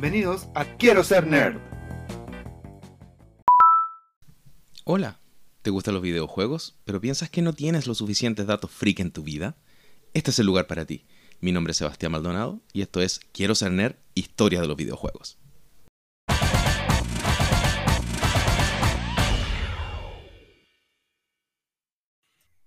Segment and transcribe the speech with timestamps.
[0.00, 1.58] Bienvenidos a Quiero ser nerd.
[4.84, 5.18] Hola,
[5.62, 9.24] ¿te gustan los videojuegos, pero piensas que no tienes los suficientes datos freak en tu
[9.24, 9.56] vida?
[10.14, 11.04] Este es el lugar para ti.
[11.40, 15.36] Mi nombre es Sebastián Maldonado y esto es Quiero ser nerd, historia de los videojuegos.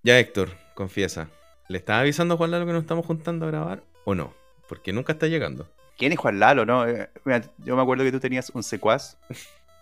[0.03, 1.29] Ya Héctor, confiesa,
[1.69, 4.33] ¿le estás avisando a Juan Lalo que nos estamos juntando a grabar o no?
[4.67, 5.69] Porque nunca está llegando.
[6.01, 6.87] ¿Quién es Juan Lalo, no?
[6.87, 9.19] Eh, mira, yo me acuerdo que tú tenías un secuaz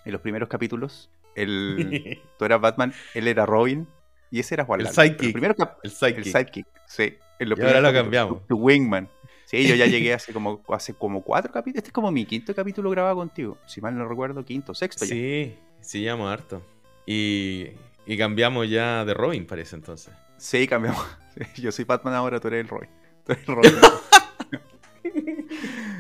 [0.03, 1.09] en los primeros capítulos.
[1.33, 3.87] El, tú eras Batman, él era Robin
[4.29, 4.95] y ese era Juan El Lalo.
[4.95, 5.23] sidekick.
[5.27, 6.23] El primero cap- El el sidekick.
[6.25, 7.17] sidekick, sí.
[7.39, 8.45] En los Y ahora lo cambiamos.
[8.47, 9.07] Tu Wingman.
[9.45, 11.77] Sí, yo ya llegué hace como, hace como cuatro capítulos.
[11.77, 13.57] Este es como mi quinto capítulo grabado contigo.
[13.65, 15.09] Si mal no recuerdo, quinto, sexto ya.
[15.15, 16.61] Sí, sí, llamo harto.
[17.05, 17.67] Y,
[18.05, 20.13] y cambiamos ya de Robin, parece entonces.
[20.38, 21.01] Sí, cambiamos.
[21.55, 22.89] Yo soy Batman ahora, tú eres el Robin.
[23.25, 23.73] Tú eres el Robin.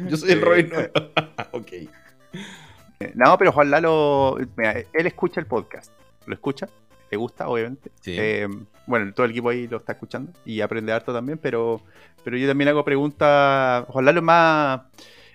[0.07, 0.89] Yo soy el Robin nuevo.
[1.51, 1.71] ok.
[1.71, 5.91] Eh, No, pero Juan Lalo, mira, él escucha el podcast.
[6.25, 6.67] ¿Lo escucha?
[7.09, 7.91] ¿Le gusta, obviamente?
[8.01, 8.15] Sí.
[8.17, 8.47] Eh,
[8.85, 11.81] bueno, todo el equipo ahí lo está escuchando y aprende harto también, pero,
[12.23, 13.85] pero yo también hago preguntas.
[13.87, 14.81] Juan Lalo es más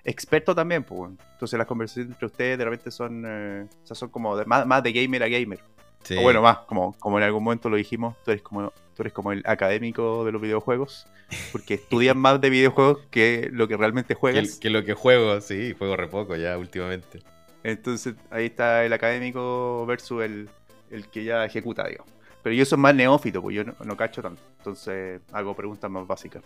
[0.04, 1.10] experto también, pues.
[1.32, 4.66] Entonces las conversaciones entre ustedes de repente son, eh, o sea, son como de- más,
[4.66, 5.60] más de gamer a gamer.
[6.04, 6.16] Sí.
[6.16, 9.12] O bueno, más, como, como en algún momento lo dijimos, tú eres como, tú eres
[9.12, 11.06] como el académico de los videojuegos,
[11.50, 14.56] porque estudias más de videojuegos que lo que realmente juegas.
[14.58, 17.20] que lo que juego, sí, juego re poco ya últimamente.
[17.62, 20.48] Entonces ahí está el académico versus el,
[20.90, 22.12] el que ya ejecuta, digamos.
[22.42, 24.42] Pero yo soy más neófito, pues yo no, no cacho tanto.
[24.58, 26.42] Entonces hago preguntas más básicas.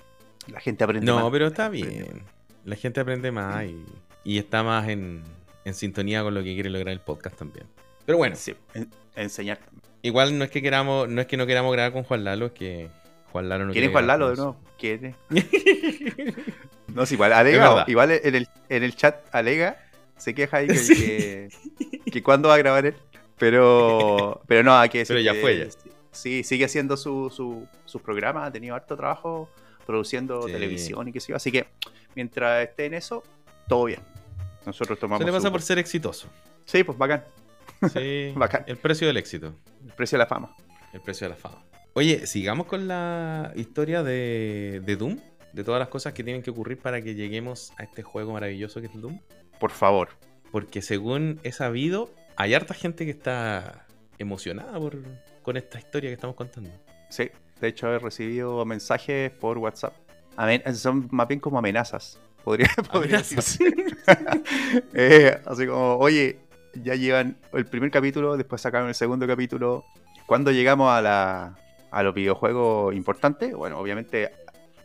[0.46, 1.30] La gente aprende No, más.
[1.32, 2.22] pero está bien.
[2.64, 3.84] La gente aprende más y,
[4.22, 5.24] y está más en,
[5.64, 7.66] en sintonía con lo que quiere lograr el podcast también.
[8.06, 8.54] Pero bueno, Sí,
[9.22, 9.58] enseñar.
[10.02, 12.52] igual no es que queramos, no es que no queramos grabar con Juan Lalo, es
[12.52, 12.88] que
[13.32, 14.60] Juan Lalo no ¿Quién es quiere Juan Lalo de con nuevo?
[14.78, 15.16] ¿Quién es?
[15.30, 16.44] nosotros.
[16.94, 19.78] No, sí, igual alega, igual en el, en el chat alega,
[20.16, 20.94] se queja ahí que, Sí.
[20.94, 21.48] que,
[22.10, 22.94] que cuándo va a grabar él.
[23.38, 25.66] Pero, pero no, hay que decir Pero ya que fue ya.
[26.10, 29.48] Sí, sigue haciendo su, su, sus programas, ha tenido harto trabajo
[29.86, 30.52] produciendo Sí.
[30.52, 31.36] televisión y qué sé yo.
[31.36, 31.66] Así que
[32.16, 33.22] mientras esté en eso,
[33.68, 34.00] todo bien.
[34.66, 35.20] Nosotros tomamos.
[35.20, 36.26] Se le pasa su- por ser exitoso.
[36.64, 37.24] Sí, pues bacán.
[37.92, 38.64] Sí, Bacán.
[38.66, 39.54] el precio del éxito.
[39.86, 40.54] El precio de la fama.
[40.92, 41.62] El precio de la fama.
[41.94, 45.18] Oye, sigamos con la historia de, de Doom,
[45.52, 48.80] de todas las cosas que tienen que ocurrir para que lleguemos a este juego maravilloso
[48.80, 49.18] que es el Doom.
[49.58, 50.10] Por favor.
[50.52, 53.86] Porque según he sabido, hay harta gente que está
[54.18, 54.96] emocionada por,
[55.42, 56.70] con esta historia que estamos contando.
[57.10, 59.94] Sí, de hecho he recibido mensajes por WhatsApp.
[60.36, 62.18] Amen- son más bien como amenazas.
[62.44, 63.64] Podría, podría decirse.
[64.94, 66.38] Eh, así como, oye,
[66.82, 69.84] ya llevan el primer capítulo, después sacaron el segundo capítulo.
[70.26, 71.56] ¿Cuándo llegamos a, la,
[71.90, 73.54] a los videojuegos importantes?
[73.54, 74.30] Bueno, obviamente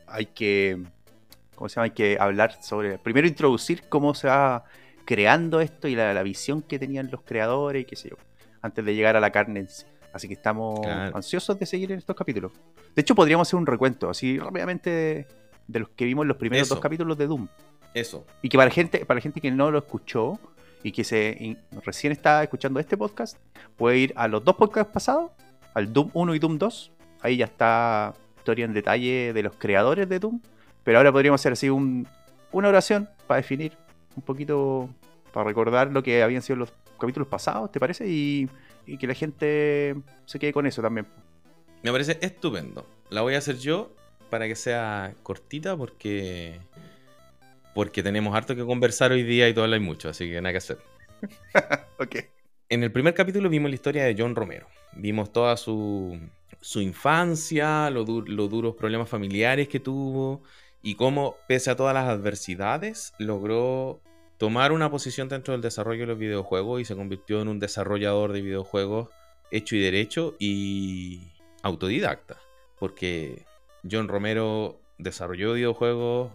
[0.07, 0.81] hay que,
[1.55, 1.85] ¿cómo se llama?
[1.85, 4.63] Hay que hablar sobre, primero introducir cómo se va
[5.05, 8.15] creando esto y la, la visión que tenían los creadores y qué sé yo,
[8.61, 9.85] antes de llegar a la carne en sí.
[10.13, 11.15] Así que estamos Claro.
[11.17, 12.51] ansiosos de seguir en estos capítulos.
[12.95, 15.27] De hecho, podríamos hacer un recuento, así rápidamente, de,
[15.67, 16.75] de los que vimos los primeros Eso.
[16.75, 17.47] dos capítulos de Doom.
[17.95, 18.25] Eso.
[18.43, 20.39] Y que para gente, para la gente que no lo escuchó
[20.83, 23.37] y que se recién está escuchando este podcast,
[23.77, 25.31] puede ir a los dos podcasts pasados,
[25.73, 26.91] al Doom 1 y Doom 2.
[27.21, 30.41] Ahí ya está historia en detalle de los creadores de Doom.
[30.83, 32.05] Pero ahora podríamos hacer así un-
[32.51, 33.71] una oración para definir
[34.15, 34.89] un poquito,
[35.31, 38.07] para recordar lo que habían sido los capítulos pasados, ¿te parece?
[38.07, 38.49] Y,
[38.85, 39.95] y que la gente
[40.25, 41.07] se quede con eso también.
[41.81, 42.85] Me parece estupendo.
[43.09, 43.91] La voy a hacer yo
[44.29, 46.59] para que sea cortita porque
[47.73, 50.57] porque tenemos harto que conversar hoy día y todavía hay mucho, así que nada que
[50.57, 50.77] hacer.
[51.99, 52.15] Ok.
[52.69, 54.67] En el primer capítulo vimos la historia de John Romero.
[54.93, 56.19] Vimos toda su,
[56.59, 60.41] su infancia, du- los duros problemas familiares que tuvo
[60.81, 64.01] y cómo, pese a todas las adversidades, logró
[64.37, 68.33] tomar una posición dentro del desarrollo de los videojuegos y se convirtió en un desarrollador
[68.33, 69.09] de videojuegos
[69.51, 71.31] hecho y derecho y
[71.61, 72.37] autodidacta.
[72.79, 73.45] Porque
[73.89, 76.31] John Romero desarrolló videojuegos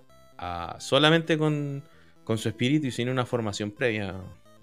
[0.78, 1.82] solamente con,
[2.24, 4.14] con su espíritu y sin una formación previa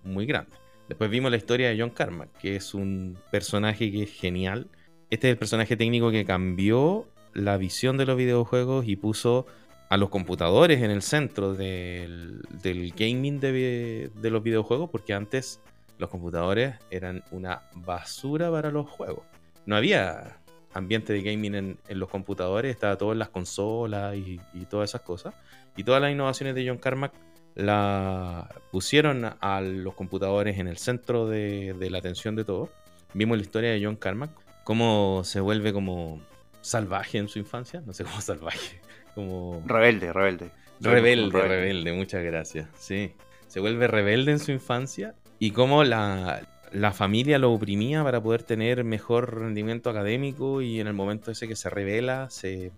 [0.04, 0.51] muy grande.
[0.88, 4.68] Después vimos la historia de John Carmack, que es un personaje que es genial.
[5.10, 9.48] Este es el personaje técnico que cambió la visión de los videojuegos y puso
[9.89, 15.60] a los computadores en el centro del, del gaming de, de los videojuegos, porque antes
[15.98, 19.24] los computadores eran una basura para los juegos.
[19.66, 20.38] No había
[20.74, 24.39] ambiente de gaming en, los computadores, estaba todo en las consolas y
[24.69, 25.33] todas esas cosas.
[25.75, 27.13] Y todas las innovaciones de John Carmack
[27.56, 32.69] la pusieron a los computadores en el centro de, de la atención de todo.
[33.13, 34.31] Vimos la historia de John Carmack,
[34.63, 36.22] cómo se vuelve como
[36.62, 38.81] salvaje en su infancia, no sé cómo salvaje,
[39.16, 40.51] como Rebelde, rebelde.
[40.81, 41.48] rebelde, Rebelde.
[41.48, 43.13] rebelde, muchas gracias, sí.
[43.48, 46.42] se vuelve rebelde en su infancia y cómo la,
[46.72, 51.48] la familia lo oprimía para poder tener mejor rendimiento académico y en el momento ese
[51.48, 52.72] que se revela, se,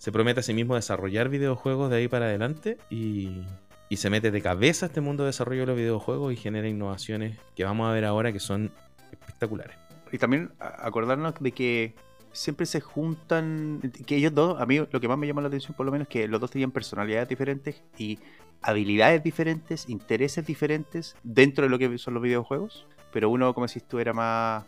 [0.00, 3.42] se promete a sí mismo desarrollar videojuegos de ahí para adelante y,
[3.90, 6.66] y se mete de cabeza a este mundo de desarrollo de los videojuegos y genera
[6.66, 8.72] innovaciones que vamos a ver ahora que son
[9.12, 9.76] espectaculares.
[10.10, 11.94] Y también acordarnos de que
[12.32, 15.74] siempre se juntan, que ellos dos, a mí lo que más me llama la atención
[15.74, 18.18] por lo menos es que los dos tenían personalidades diferentes y
[18.62, 23.84] habilidades diferentes, intereses diferentes dentro de lo que son los videojuegos, pero uno, como decís
[23.84, 24.64] tú, era más,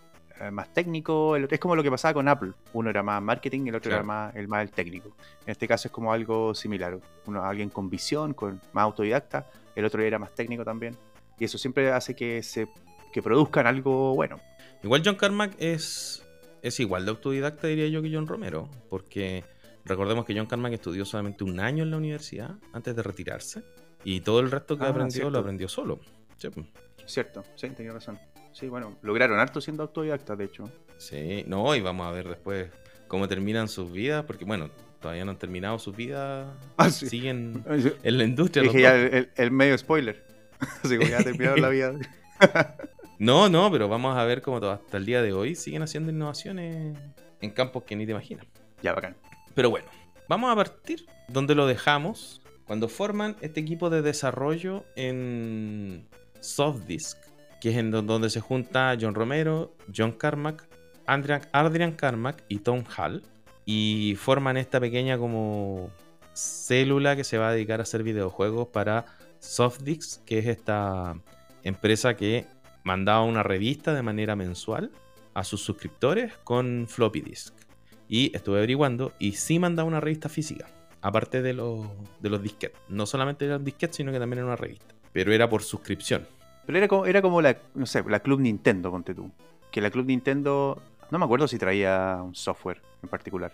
[0.51, 3.67] más técnico, el otro- es como lo que pasaba con Apple, uno era más marketing,
[3.69, 3.97] el otro Claro.
[3.97, 5.15] era más el, más el técnico.
[5.45, 9.47] En este caso es como algo similar, uno alguien con visión, con más autodidacta,
[9.77, 10.97] el otro era más técnico también,
[11.39, 12.69] y eso siempre hace que se
[13.13, 14.41] que produzcan algo bueno.
[14.83, 16.27] Igual John Carmack es,
[16.63, 19.45] es igual de autodidacta, diría yo, que John Romero, porque
[19.85, 23.63] recordemos que John Carmack estudió solamente un año en la universidad antes de retirarse
[24.03, 25.31] y todo el resto que Ah, aprendió cierto.
[25.31, 26.01] lo aprendió solo.
[26.39, 26.67] Sí, pues.
[27.05, 28.19] Cierto, sí, tenía razón.
[28.53, 30.71] Sí, bueno, lograron harto siendo autodidactas, de hecho.
[30.99, 32.71] Sí, no, y vamos a ver después
[33.09, 34.71] cómo terminan sus vidas, porque bueno,
[35.01, 37.09] todavía no han terminado sus vidas, Ah, sí.
[37.09, 38.63] siguen Dije en la industria.
[38.65, 40.23] los ya el, el- medio spoiler.
[40.85, 41.93] Así como ya terminaron la vida.
[43.19, 46.99] No, no, pero vamos a ver cómo hasta el día de hoy siguen haciendo innovaciones
[47.41, 48.45] en campos que ni te imaginas.
[48.83, 49.15] Ya, bacán.
[49.55, 49.87] Pero bueno,
[50.29, 56.09] vamos a partir donde lo dejamos cuando forman este equipo de desarrollo en
[56.41, 57.17] Softdisk,
[57.63, 60.67] que es en do- donde se junta John Romero, John Carmack,
[61.07, 63.23] Adrian, Adrian Carmack y Tom Hall
[63.65, 65.89] y forman esta pequeña como
[66.35, 69.07] célula que se va a dedicar a hacer videojuegos para
[69.39, 71.15] Softdisk, que es esta
[71.63, 72.47] empresa que
[72.83, 74.91] mandaba una revista de manera mensual
[75.35, 77.55] a sus suscriptores con floppy disk.
[78.09, 80.67] Y estuve averiguando y sí mandaba una revista física,
[81.01, 81.87] aparte de los,
[82.21, 82.81] de los disquetes.
[82.89, 84.95] No solamente eran disquetes, sino que también era una revista.
[85.13, 86.27] Pero era por suscripción.
[86.67, 89.31] Pero era como, era como la, no sé, la Club Nintendo, ponte tú.
[89.71, 90.81] Que la Club Nintendo,
[91.11, 93.53] no me acuerdo si traía un software en particular.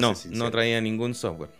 [0.00, 1.50] No, no traía ningún software.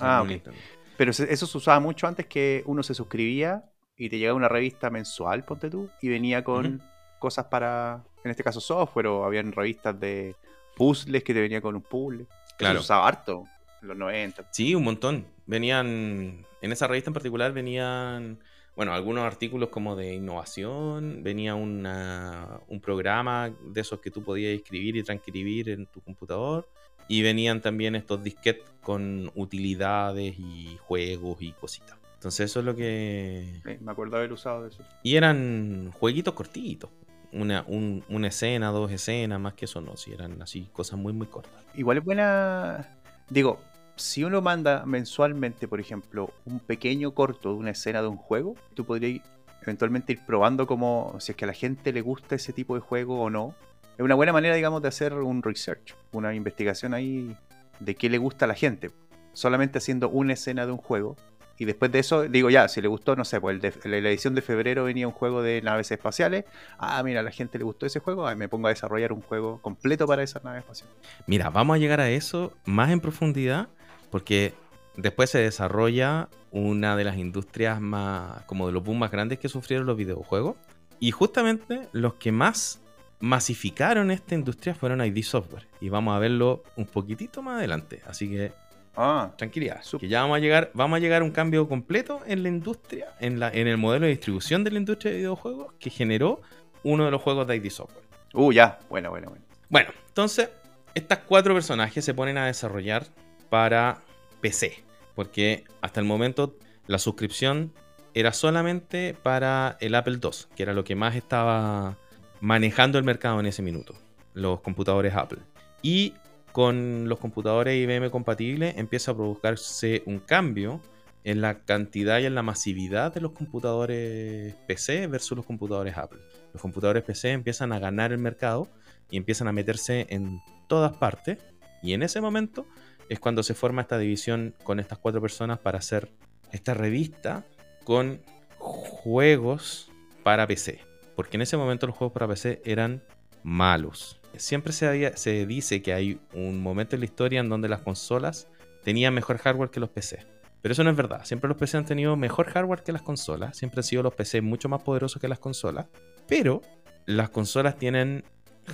[0.00, 0.28] Ah, Ningún ok.
[0.30, 0.58] Nintendo.
[0.96, 3.64] Pero se- eso se usaba mucho antes que uno se suscribía
[3.96, 6.82] y te llegaba una revista mensual, ponte tú, y venía con
[7.18, 10.36] cosas para, en este caso, software, o habían revistas de
[10.76, 12.22] puzzles que te venía con un puzzle.
[12.24, 12.74] Eso Claro.
[12.80, 13.44] se usaba harto
[13.82, 14.46] en los 90.
[14.52, 15.26] Sí, un montón.
[15.46, 18.38] Venían, en esa revista en particular venían,
[18.80, 24.54] bueno, algunos artículos como de innovación, venía una- un programa de esos que tú podías
[24.54, 26.66] escribir y transcribir en tu computador,
[27.06, 31.98] y venían también estos disquetes con utilidades y juegos y cositas.
[32.14, 33.60] Entonces eso es lo que...
[33.62, 34.82] Sí, me acuerdo haber usado de eso.
[35.02, 36.88] Y eran jueguitos cortitos.
[37.32, 41.12] Una, un- una escena, dos escenas, más que eso no, si eran así cosas muy,
[41.12, 41.52] muy cortas.
[41.74, 42.96] Igual es buena.
[43.28, 43.60] Digo,
[44.00, 48.54] si uno manda mensualmente, por ejemplo, un pequeño corto de una escena de un juego,
[48.74, 49.20] tú podrías
[49.62, 52.80] eventualmente ir probando como si es que a la gente le gusta ese tipo de
[52.80, 53.54] juego o no.
[53.96, 57.36] Es una buena manera, digamos, de hacer un research, una investigación ahí
[57.78, 58.90] de qué le gusta a la gente.
[59.32, 61.16] Solamente haciendo una escena de un juego.
[61.58, 64.34] Y después de eso, digo ya, si le gustó, no sé, pues el la edición
[64.34, 66.46] de febrero venía un juego de naves espaciales.
[66.78, 69.20] Ah, mira, a la gente le gustó ese juego, ah, me pongo a desarrollar un
[69.20, 70.96] juego completo para esas naves espaciales.
[71.26, 73.68] Mira, vamos a llegar a eso más en profundidad
[74.10, 74.54] porque
[74.96, 79.48] después se desarrolla una de las industrias más, como de los boom más grandes que
[79.48, 80.56] sufrieron los videojuegos.
[80.98, 82.80] Y justamente los que más
[83.20, 85.66] masificaron esta industria fueron ID Software.
[85.80, 88.02] Y vamos a verlo un poquitito más adelante.
[88.06, 88.52] Así que
[88.96, 89.82] Ah, tranquilidad.
[89.98, 93.14] Que ya vamos a llegar, vamos a llegar a un cambio completo en la industria,
[93.20, 96.40] en, la, en el modelo de distribución de la industria de videojuegos que generó
[96.82, 98.04] uno de los juegos de ID Software.
[98.34, 98.78] Uh, ya.
[98.88, 99.44] Bueno, bueno, bueno.
[99.68, 100.50] Bueno, entonces,
[100.94, 103.06] estas cuatro personajes se ponen a desarrollar
[103.50, 104.02] para
[104.40, 104.82] PC.
[105.14, 107.72] Porque hasta el momento la suscripción
[108.14, 111.98] era solamente para el Apple II, que era lo que más estaba
[112.40, 113.94] manejando el mercado en ese minuto.
[114.32, 115.40] Los computadores Apple.
[115.82, 116.14] Y
[116.52, 120.80] con los computadores IBM compatibles empieza a provocarse un cambio
[121.22, 126.20] en la cantidad y en la masividad de los computadores PC versus los computadores Apple.
[126.52, 128.68] Los computadores PC empiezan a ganar el mercado
[129.10, 131.38] y empiezan a meterse en todas partes.
[131.82, 132.66] Y en ese momento
[133.10, 136.08] es cuando se forma esta división con estas cuatro personas para hacer
[136.52, 137.44] esta revista
[137.82, 138.22] con
[138.56, 139.90] juegos
[140.22, 140.78] para PC.
[141.16, 143.02] Porque en ese momento los juegos para PC eran
[143.42, 144.20] malos.
[144.36, 148.46] Siempre se, dice que hay un momento en la historia en donde las consolas
[148.84, 150.24] tenían mejor hardware que los PC.
[150.62, 151.24] Pero eso no es verdad.
[151.24, 153.56] Siempre los PC han tenido mejor hardware que las consolas.
[153.56, 155.86] Siempre han sido los PC mucho más poderosos que las consolas.
[156.28, 156.62] Pero
[157.06, 158.22] las consolas tienen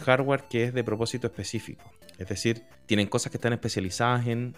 [0.04, 1.90] hardware que es de propósito específico.
[2.18, 4.54] Es decir, tienen cosas que están especializadas en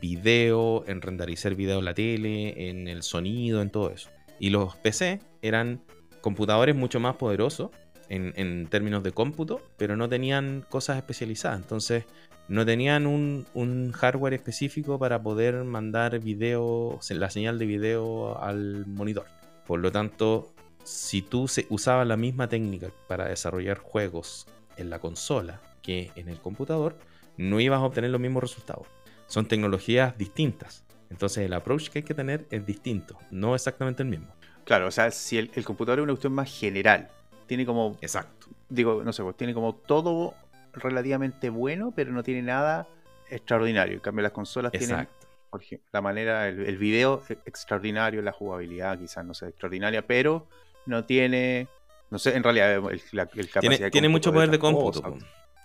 [0.00, 4.10] video, en renderizar video en la tele, en el sonido, en todo eso.
[4.38, 5.82] Y los PC eran
[6.20, 7.70] computadores mucho más poderosos
[8.08, 11.60] en, términos de cómputo, pero no tenían cosas especializadas.
[11.60, 12.04] Entonces,
[12.48, 19.26] no tenían un, hardware específico para poder mandar video, la señal de video al monitor.
[19.66, 20.52] Por lo tanto,
[20.84, 24.46] si tú usabas la misma técnica para desarrollar juegos
[24.78, 26.98] en la consola que en el computador,
[27.38, 28.86] no ibas a obtener los mismos resultados.
[29.26, 30.84] Son tecnologías distintas.
[31.08, 34.26] Entonces el approach que hay que tener es distinto, no exactamente el mismo.
[34.64, 37.08] Claro, o sea, si el, el computador es una cuestión más general,
[37.46, 38.48] tiene como, Exacto.
[38.68, 40.34] digo, no sé, pues tiene como todo
[40.74, 42.86] relativamente bueno, pero no tiene nada
[43.30, 43.94] extraordinario.
[43.94, 45.26] En cambio, las consolas tienen Exacto.
[45.48, 50.06] por ejemplo, la manera, el, el video e- extraordinario, la jugabilidad quizás no sea extraordinaria,
[50.06, 50.46] pero
[50.84, 51.66] no tiene,
[52.10, 54.70] no sé, en realidad el, la, el capacidad Tiene, de tiene mucho poder de otras
[54.74, 55.16] cómputo.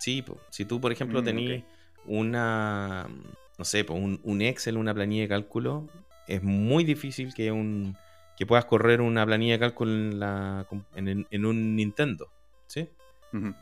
[0.03, 0.37] Sí, po.
[0.49, 1.63] si tú, por ejemplo, Mm, tenés
[2.05, 3.07] una,
[3.57, 5.87] no sé, po, un, un Excel, una planilla de cálculo,
[6.27, 7.95] es muy difícil que un
[8.35, 12.27] que puedas correr una planilla de cálculo en, la, en, en un Nintendo.
[12.67, 12.89] ¿Sí?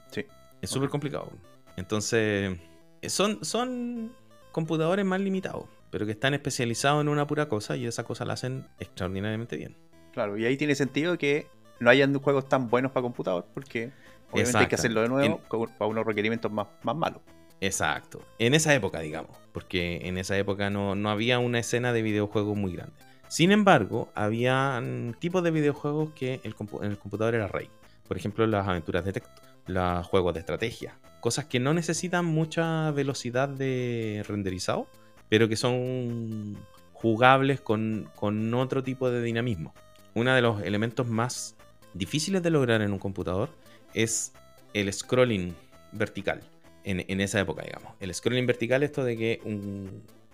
[0.09, 0.25] Sí.
[0.63, 1.31] Es súper complicado.
[1.77, 2.57] Entonces,
[3.03, 4.11] eh, son, son
[4.51, 8.33] computadores más limitados, pero que están especializados en una pura cosa y esa cosa la
[8.33, 9.77] hacen extraordinariamente bien.
[10.11, 11.45] Claro, y ahí tiene sentido que
[11.79, 13.91] no hayan juegos tan buenos para computador, porque
[14.31, 17.21] obviamente hay que hacerlo de nuevo En- para unos requerimientos más, más malos.
[17.59, 18.21] Exacto.
[18.39, 19.37] En esa época, digamos.
[19.51, 22.95] Porque en esa época no, no había una escena de videojuegos muy grande.
[23.27, 24.81] Sin embargo, había
[25.19, 27.69] tipos de videojuegos que el en el computador era rey.
[28.07, 30.97] Por ejemplo, las aventuras de texto, los juegos de estrategia.
[31.21, 34.87] Cosas que no necesitan mucha velocidad de renderizado,
[35.29, 36.57] pero que son
[36.93, 39.73] jugables con, con otro tipo de dinamismo.
[40.13, 41.55] Uno de los elementos más
[41.93, 43.49] difíciles de lograr en un computador
[43.93, 44.33] es
[44.73, 45.55] el scrolling
[45.91, 46.41] vertical
[46.83, 47.93] en, en esa época, digamos.
[47.99, 49.41] El scrolling vertical, esto de que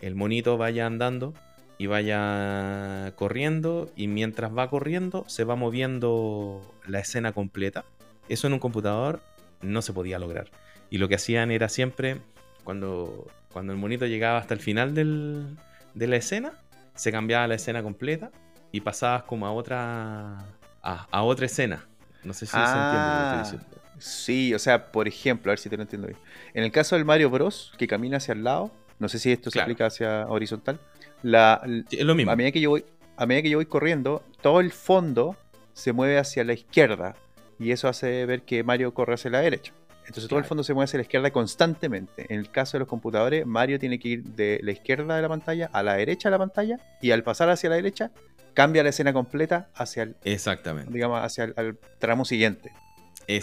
[0.02, 1.34] el monito vaya andando
[1.80, 7.86] y vaya corriendo, y mientras va corriendo se va moviendo la escena completa.
[8.30, 9.22] Eso en un computador
[9.62, 10.50] no se podía lograr.
[10.90, 12.18] Y lo que hacían era siempre,
[12.64, 15.58] cuando, cuando el monito llegaba hasta el final del-
[15.94, 16.54] de la escena,
[16.96, 18.32] se cambiaba la escena completa
[18.72, 20.40] y pasabas como a otra,
[20.82, 21.88] a, a otra escena.
[22.28, 23.42] No sé si se entiende lo que Ah.
[23.42, 23.78] estoy diciendo.
[24.00, 26.20] Sí, o sea, por ejemplo, a ver si te lo entiendo bien.
[26.54, 29.50] En el caso del Mario Bros, que camina hacia el lado, no sé si esto
[29.50, 29.64] se Claro.
[29.66, 30.80] aplica hacia horizontal,
[31.24, 32.32] la, Sí, es lo mismo.
[32.32, 35.36] a medida que yo voy, a medida que yo voy corriendo, todo el fondo
[35.74, 37.16] se mueve hacia la izquierda
[37.60, 39.74] y eso hace ver que Mario corre hacia la derecha.
[40.02, 40.50] Entonces todo el Claro.
[40.50, 42.28] fondo se mueve hacia la izquierda constantemente.
[42.34, 45.28] En el caso de los computadores, Mario tiene que ir de la izquierda de la
[45.30, 48.12] pantalla a la derecha de la pantalla y al pasar hacia la derecha
[48.58, 50.92] cambia la escena completa hacia el, Exactamente.
[50.92, 52.72] digamos, hacia el tramo siguiente.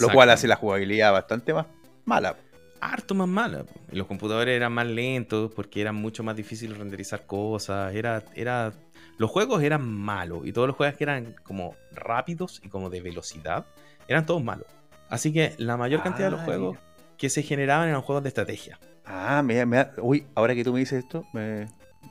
[0.01, 1.67] Lo cual hace la jugabilidad bastante más
[2.05, 2.35] mala.
[2.81, 3.65] harto más mala.
[3.93, 7.95] Los computadores eran más lentos porque eran mucho más difícil renderizar cosas.
[7.95, 8.73] Era, era,
[9.17, 13.01] los juegos eran malos y todos los juegos que eran como rápidos y como de
[13.01, 13.67] velocidad
[14.09, 14.67] eran todos malos.
[15.09, 16.79] Así que la mayor cantidad de los Ah, juegos
[17.17, 18.81] que se generaban eran juegos de estrategia.
[19.05, 21.69] Ah, me, me- uy, ahora que tú me dices esto, me,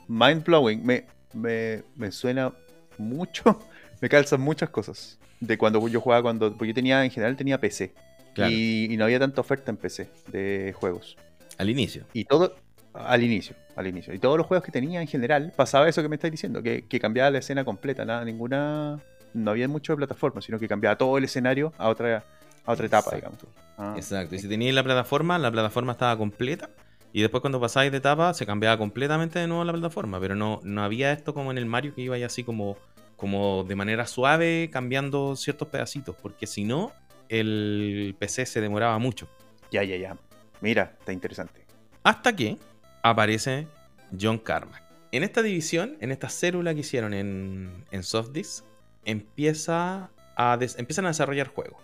[0.08, 2.50] mind blowing, me, me, me suena
[2.98, 3.60] mucho,
[4.00, 5.18] me calzan muchas cosas.
[5.40, 7.92] De cuando yo jugaba, cuando porque yo tenía, en general tenía PC.
[8.34, 11.16] Claro, Y, y no había tanta oferta en PC de juegos.
[11.58, 12.04] al inicio.
[12.12, 12.56] Y todo,
[12.94, 14.12] al inicio, al inicio.
[14.14, 16.86] Y todos los juegos que tenía en general, pasaba eso que me estáis diciendo, que,
[16.86, 19.00] que cambiaba la escena completa, nada, ninguna,
[19.34, 22.24] no había mucho de plataforma, sino que cambiaba todo el escenario a otra,
[22.64, 23.46] a otra etapa, Exacto.
[23.46, 23.60] digamos.
[23.78, 24.34] Ah, Exacto.
[24.34, 26.70] Y si teníais la plataforma, la plataforma estaba completa.
[27.14, 30.18] Y después cuando pasáis de etapa, se cambiaba completamente de nuevo la plataforma.
[30.18, 32.76] Pero no, no había esto como en el Mario que iba así como,
[33.16, 36.16] como de manera suave cambiando ciertos pedacitos.
[36.20, 36.92] Porque si no,
[37.28, 39.28] el PC se demoraba mucho.
[39.70, 40.16] Ya, ya, ya.
[40.60, 41.64] Mira, está interesante.
[42.02, 42.58] Hasta que
[43.02, 43.68] aparece
[44.20, 44.82] John Carmack.
[45.12, 48.64] En esta división, en esta célula que hicieron en, en SoftDisk,
[49.04, 51.80] empieza a des- empiezan a desarrollar juegos.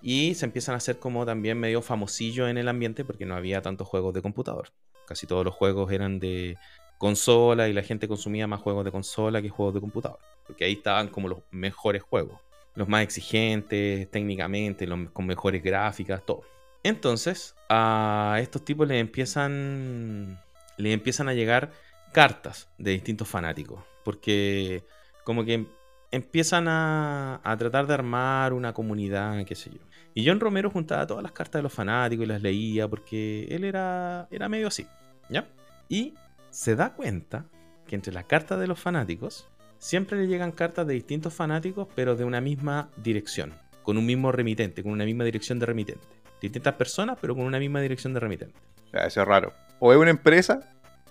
[0.00, 3.62] Y se empiezan a hacer como también medio famosillo en el ambiente porque no había
[3.62, 4.70] tantos juegos de computador.
[5.06, 6.56] Casi todos los juegos eran de
[6.98, 10.18] consola y la gente consumía más juegos de consola que juegos de computador.
[10.46, 12.40] Porque ahí estaban como los mejores juegos.
[12.74, 16.42] Los más exigentes técnicamente, los con mejores gráficas, todo.
[16.82, 20.40] Entonces, a estos tipos les empiezan,
[20.76, 21.72] les empiezan a llegar
[22.12, 23.82] cartas de distintos fanáticos.
[24.04, 24.84] Porque
[25.24, 25.66] como que
[26.10, 29.80] empiezan a, a tratar de armar una comunidad, qué sé yo.
[30.14, 33.64] Y John Romero juntaba todas las cartas de los fanáticos y las leía porque él
[33.64, 34.86] era, era medio así.
[35.28, 35.46] ¿Ya?
[35.88, 36.14] Y
[36.50, 37.46] se da cuenta
[37.86, 39.48] que entre las cartas de los fanáticos
[39.78, 44.32] siempre le llegan cartas de distintos fanáticos, pero de una misma dirección, con un mismo
[44.32, 46.04] remitente, con una misma dirección de remitente.
[46.40, 48.54] Distintas personas, pero con una misma dirección de remitente.
[48.92, 49.52] Eso es raro.
[49.78, 50.60] O es una empresa,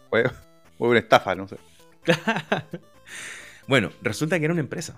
[0.09, 0.31] o es,
[0.77, 1.57] o es una estafa, no sé.
[3.67, 4.97] bueno, resulta que era una empresa.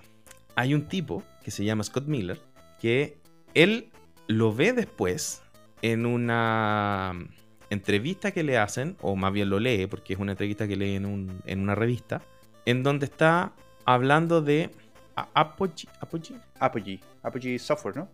[0.54, 2.40] hay un tipo que se llama Scott Miller
[2.80, 3.18] que
[3.54, 3.90] él
[4.26, 5.42] lo ve después
[5.82, 7.12] en una
[7.70, 10.94] entrevista que le hacen, o más bien lo lee, porque es una entrevista que lee
[10.96, 12.20] en, un- en una revista,
[12.66, 13.52] en donde está
[13.84, 14.70] hablando de
[15.14, 15.88] Apogee.
[16.00, 16.34] Apogee?
[16.58, 17.00] Apogee.
[17.22, 18.08] Apogee Software, ¿no?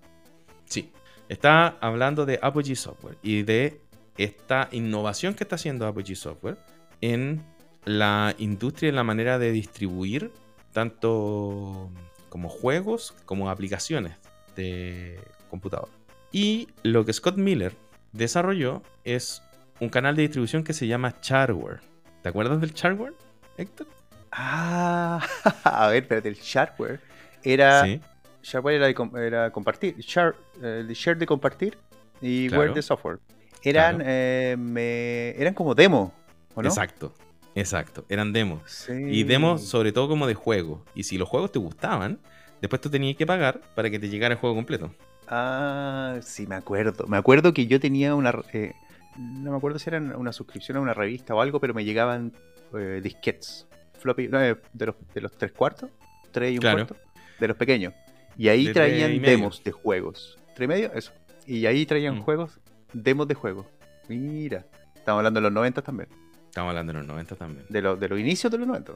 [0.65, 0.93] Sí,
[1.29, 3.81] está hablando de Apogee Software y de
[4.19, 6.59] esta innovación que está haciendo Apogee Software
[7.01, 7.43] en
[7.85, 10.33] la industria y en la manera de distribuir
[10.73, 11.91] tanto
[12.29, 14.17] como juegos como aplicaciones
[14.57, 15.21] de
[15.51, 15.89] computador.
[16.33, 17.75] Y lo que Scott Miller
[18.13, 19.43] desarrolló es
[19.81, 21.81] un canal de distribución que se llama Charware.
[22.23, 23.15] ¿Te acuerdas del Charware,
[23.57, 23.87] Héctor?
[24.33, 25.21] Ah,
[25.65, 27.01] a ver, espérate, el shareware
[27.43, 27.85] era.
[27.85, 28.01] Sí,
[28.43, 29.97] Shareware era, de era compartir.
[29.99, 31.77] Share, eh, share de compartir
[32.21, 32.63] y Claro.
[32.63, 33.19] ware de software.
[33.63, 34.11] Eran, Claro.
[34.11, 36.13] eh, me- eran como demo,
[36.55, 36.69] ¿o no?
[36.69, 37.13] exacto.
[37.55, 38.61] Exacto, eran demos.
[38.71, 38.93] Sí.
[38.93, 40.85] Y demos sobre todo como de juego.
[40.95, 42.19] Y si los juegos te gustaban,
[42.61, 44.93] después tú tenías que pagar para que te llegara el juego completo.
[45.29, 47.07] Ah, sí, me acuerdo.
[47.07, 48.33] Me acuerdo que yo tenía una.
[48.53, 48.73] eh,
[49.19, 52.33] no me acuerdo si era una suscripción a una revista o algo, pero me llegaban
[52.75, 53.67] eh, disquetes.
[53.99, 55.91] Floppy, no, eh, de, los, de los tres cuartos,
[56.33, 56.87] tres y un Claro.
[56.87, 56.97] cuarto,
[57.41, 57.95] de los pequeños.
[58.37, 60.39] Y ahí De traían demos de juegos.
[60.55, 60.93] ¿Tres y medio?
[60.93, 61.13] Eso.
[61.47, 62.23] Y ahí traían Mm.
[62.23, 62.61] juegos,
[62.93, 63.67] demos de juegos.
[64.09, 64.67] Mira.
[64.95, 66.09] Estamos hablando de los 90 también.
[66.49, 67.65] Estamos hablando de los 90 también.
[67.69, 68.93] De, los de los inicios de los 90.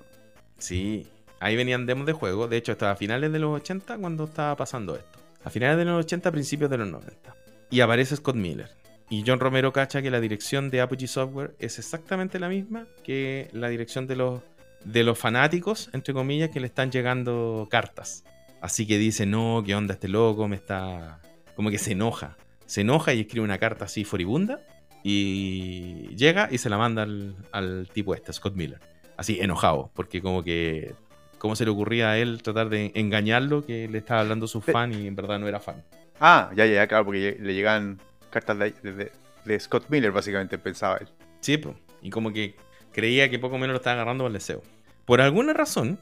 [0.58, 1.06] Sí,
[1.40, 2.46] ahí venían demos de juego.
[2.46, 5.18] De hecho, estaba a finales de los 80 cuando estaba pasando esto.
[5.42, 7.34] A finales de los 80, principios de los 90.
[7.70, 8.70] Y aparece Scott Miller.
[9.08, 13.48] Y John Romero cacha que la dirección de Apogee Software es exactamente la misma que
[13.52, 14.40] la dirección de los,
[14.84, 18.22] de los fanáticos, entre comillas, que le están llegando cartas.
[18.60, 20.46] Así que dice, no, ¿qué onda este loco?
[20.46, 21.20] Me está...
[21.56, 22.36] Como que se enoja.
[22.66, 24.60] Se enoja y escribe una carta así furibunda.
[25.02, 28.80] Y llega y se la manda al, al tipo este, Scott Miller.
[29.16, 29.90] Así, enojado.
[29.94, 30.94] Porque como que...
[31.40, 34.92] ¿Cómo se le ocurría a él tratar de engañarlo que le estaba hablando su fan
[34.94, 35.82] y en verdad no era fan?
[36.20, 37.98] Ah, ya, ya, ya, claro, porque le llegaban
[38.30, 39.10] cartas de, de-
[39.46, 41.08] de Scott Miller, básicamente, pensaba él.
[41.40, 41.74] Sí, po.
[42.02, 42.54] y como que
[42.92, 44.62] creía que poco menos lo estaba agarrando el deseo.
[45.06, 45.98] Por alguna razón,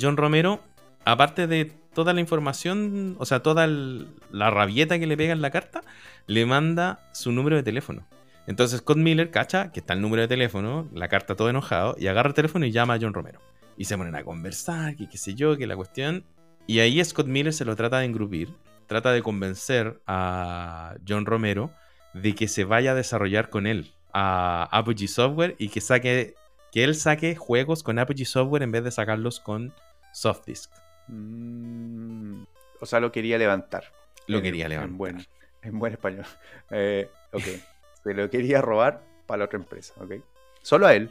[0.00, 0.60] John Romero,
[1.04, 5.42] aparte de toda la información, o sea, toda el- la rabieta que le pega en
[5.42, 5.80] la carta,
[6.28, 8.06] le manda su número de teléfono.
[8.46, 12.06] Entonces Scott Miller cacha que está el número de teléfono, la carta todo enojado, y
[12.06, 13.40] agarra el teléfono y llama a John Romero.
[13.78, 16.24] Y se ponen a conversar, que qué sé yo, que la cuestión.
[16.66, 18.52] Y ahí Scott Miller se lo trata de engrupir,
[18.86, 21.72] trata de convencer a John Romero
[22.12, 26.34] de que se vaya a desarrollar con él a Apogee Software y que saque
[26.72, 29.72] que él saque juegos con Apogee Software en vez de sacarlos con
[30.12, 30.70] Softdisk.
[31.08, 32.42] Mm,
[32.80, 33.84] o sea, lo quería levantar.
[34.26, 34.96] Lo En- quería en levantar.
[34.96, 35.26] buen-
[35.62, 36.24] En buen español.
[36.70, 37.42] Eh, ok.
[38.04, 40.14] Se lo quería robar para la otra empresa, ¿ok?
[40.62, 41.10] Solo a él.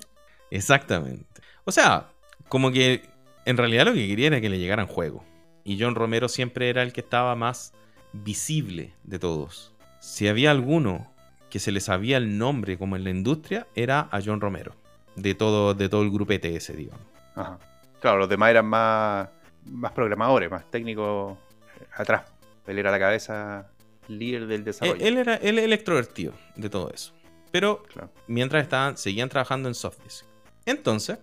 [0.51, 1.41] Exactamente.
[1.65, 2.07] O sea,
[2.49, 3.03] como que
[3.45, 5.23] en realidad lo que quería era que le llegaran juegos.
[5.63, 7.73] Y John Romero siempre era el que estaba más
[8.13, 9.73] visible de todos.
[9.99, 11.11] Si había alguno
[11.49, 14.75] que se le sabía el nombre como en la industria, era a John Romero.
[15.15, 17.05] De todo, de todo el grupete ese, digamos.
[17.35, 17.57] Ajá.
[18.01, 19.29] Claro, los demás eran más,
[19.65, 21.37] más programadores, más técnicos
[21.81, 22.23] eh, atrás.
[22.67, 23.67] Él era la cabeza
[24.07, 25.05] líder del Él, desarrollo.
[25.05, 27.13] él era él el extrovertido de todo eso.
[27.51, 28.11] Pero Claro.
[28.27, 30.25] mientras estaban, seguían trabajando en Softdisk.
[30.65, 31.17] Entonces,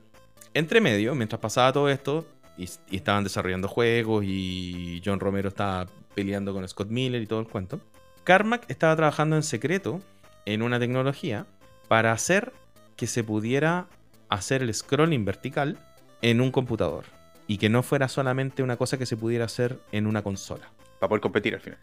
[0.55, 5.87] entre medio, mientras pasaba todo esto, y, y estaban desarrollando juegos y John Romero estaba
[6.14, 7.81] peleando con Scott Miller y todo el cuento,
[8.23, 10.01] Carmack estaba trabajando en secreto
[10.47, 11.47] en una tecnología
[11.88, 12.53] para hacer
[12.97, 13.87] que se pudiera
[14.29, 15.79] hacer el scrolling vertical
[16.23, 17.05] en un computador
[17.47, 20.71] y que no fuera solamente una cosa que se pudiera hacer en una consola.
[20.99, 21.79] Para poder competir al final.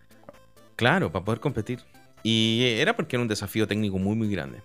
[0.75, 1.79] Claro, para poder competir.
[2.23, 4.61] Y era porque era un desafío técnico muy, muy grande.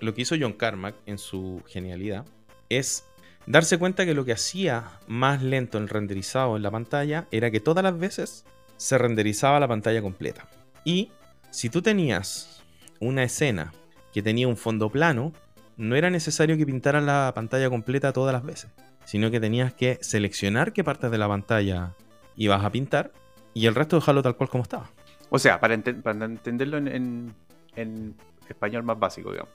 [0.00, 2.24] Lo que hizo John Carmack en su genialidad
[2.68, 3.04] es
[3.46, 7.60] darse cuenta que lo que hacía más lento el renderizado en la pantalla era que
[7.60, 8.44] todas las veces
[8.76, 10.48] se renderizaba la pantalla completa.
[10.84, 11.10] Y
[11.50, 12.62] si tú tenías
[13.00, 13.72] una escena
[14.12, 15.32] que tenía un fondo plano,
[15.76, 18.70] no era necesario que pintaras la pantalla completa todas las veces,
[19.04, 21.94] sino que tenías que seleccionar qué partes de la pantalla
[22.36, 23.12] ibas a pintar
[23.54, 24.90] y el resto dejarlo tal cual como estaba.
[25.30, 27.34] O sea, para, enten- para entenderlo en, en-
[27.76, 28.14] en
[28.52, 29.52] español más básico, digamos.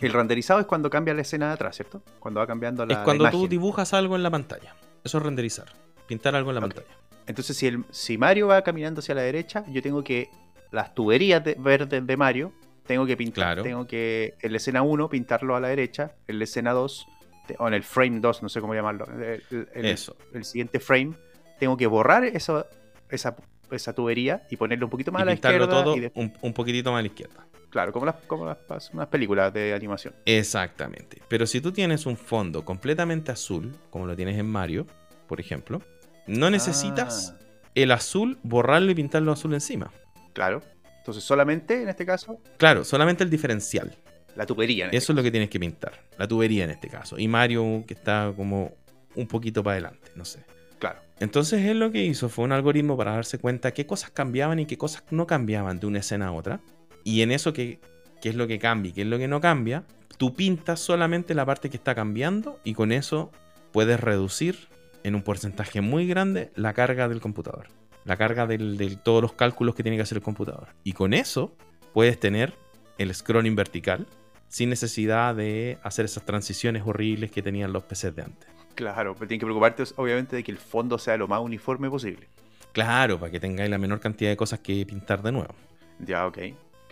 [0.00, 2.02] El renderizado es cuando cambia la escena de atrás, ¿cierto?
[2.20, 4.76] Cuando va cambiando la es cuando la tú dibujas algo en la pantalla.
[5.02, 5.66] Eso es renderizar.
[6.06, 6.86] Pintar algo en la pantalla.
[7.26, 10.30] Entonces, si, el, si Mario va caminando hacia la derecha, yo tengo que
[10.70, 12.52] las tuberías de- verdes de Mario,
[12.86, 13.62] tengo que pintar, Claro.
[13.62, 17.06] tengo que en la escena 1 pintarlo a la derecha, en la escena 2,
[17.48, 20.16] te- o en el frame 2, no sé cómo llamarlo, el, el- el- Eso.
[20.34, 21.14] el siguiente frame,
[21.58, 22.66] tengo que borrar eso,
[23.08, 23.36] esa,
[23.76, 25.84] esa tubería y ponerle un poquito más Y a la pintarlo izquierda.
[25.84, 27.46] todo y un, un poquitito más a la izquierda.
[27.70, 30.14] claro, como, las, como las, unas películas de animación.
[30.26, 31.22] Exactamente.
[31.28, 34.86] Pero si tú tienes un fondo completamente azul, como lo tienes en Mario,
[35.26, 35.80] por ejemplo,
[36.26, 39.90] No necesitas Ah, el azul, borrarlo y pintarlo azul encima.
[40.32, 40.62] claro.
[40.98, 43.96] Entonces, solamente en este caso, Claro, solamente el diferencial.
[44.36, 44.84] la tubería.
[44.84, 45.92] en este Eso es lo que tienes que pintar.
[46.18, 47.18] La tubería en este caso.
[47.18, 48.74] Y Mario que está como
[49.14, 50.44] un poquito para adelante, no sé.
[50.80, 50.98] Claro.
[51.20, 54.66] Entonces él lo que hizo fue un algoritmo para darse cuenta qué cosas cambiaban y
[54.66, 56.60] qué cosas no cambiaban de una escena a otra.
[57.04, 57.78] Y en eso qué,
[58.20, 59.84] qué es lo que cambia y qué es lo que no cambia,
[60.16, 63.30] tú pintas solamente la parte que está cambiando y con eso
[63.72, 64.68] puedes reducir
[65.04, 67.68] en un porcentaje muy grande la carga del computador.
[68.04, 70.68] La carga de todos los cálculos que tiene que hacer el computador.
[70.84, 71.54] Y con eso
[71.92, 72.54] puedes tener
[72.98, 74.06] el scrolling vertical
[74.48, 78.59] sin necesidad de hacer esas transiciones horribles que tenían los PCs de antes.
[78.80, 82.26] Claro, pero tienes que preocuparte, obviamente, de que el fondo sea lo más uniforme posible.
[82.72, 85.54] Claro, para que tengáis la menor cantidad de cosas que pintar de nuevo.
[85.98, 86.38] Ya, ok.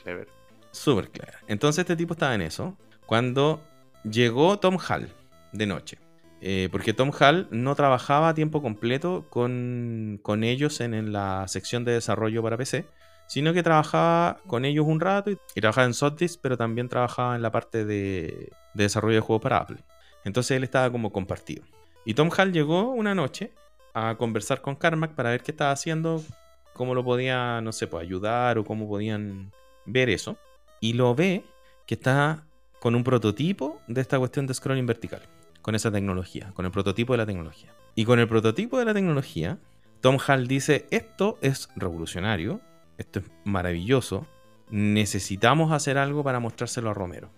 [0.03, 0.29] Clever.
[0.71, 1.39] Súper clara.
[1.47, 3.65] Entonces este tipo estaba en eso cuando
[4.05, 5.09] llegó Tom Hall
[5.53, 5.99] de noche.
[6.43, 11.49] Eh, porque Tom Hall no trabajaba a tiempo completo con, con ellos en, en la
[11.49, 12.85] sección de desarrollo para PC,
[13.29, 17.35] sino que trabajaba con ellos un rato y, y trabajaba en Softdisk, pero también trabajaba
[17.35, 19.79] en la parte de, de desarrollo de juegos para Apple.
[20.25, 21.65] Entonces él estaba como compartido.
[22.09, 23.53] Y Tom Hall llegó una noche
[23.93, 26.25] a conversar con Carmack para ver qué estaba haciendo,
[26.73, 29.53] cómo lo podía, no sé, pues ayudar o cómo podían
[29.85, 30.39] ver eso.
[30.81, 31.45] Y lo ve
[31.85, 32.47] que está
[32.81, 35.21] con un prototipo de esta cuestión de scrolling vertical,
[35.61, 37.75] con esa tecnología, con el prototipo de la tecnología.
[37.95, 39.59] Y con el prototipo de la tecnología,
[40.01, 42.63] Tom Hall dice, esto es revolucionario,
[42.97, 44.27] esto es maravilloso,
[44.71, 47.29] necesitamos hacer algo para mostrárselo a Romero.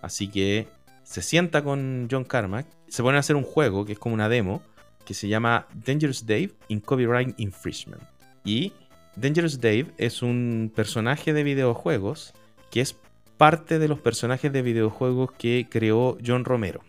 [0.00, 0.66] Así que
[1.02, 4.28] se sienta con John Carmack, se pone a hacer un juego que es como una
[4.28, 4.62] demo,
[5.06, 8.02] que se llama Dangerous Dave in Copyright Infringement.
[8.44, 8.72] Y
[9.16, 12.34] Dangerous Dave es un personaje de videojuegos
[12.70, 12.96] que es
[13.38, 16.82] parte de los personajes de videojuegos que creó John Romero.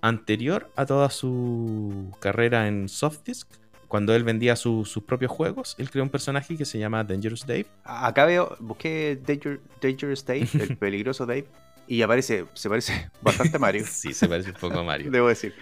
[0.00, 3.48] Anterior a toda su carrera en Softdisk,
[3.88, 7.46] cuando él vendía su- sus propios juegos, él creó un personaje que se llama Dangerous
[7.46, 7.66] Dave.
[7.84, 11.46] Acá veo, busqué Danger, Dangerous Dave, el peligroso Dave,
[11.88, 15.10] y aparece, se parece bastante a Mario, Sí, se parece un poco a Mario.
[15.10, 15.54] debo decir.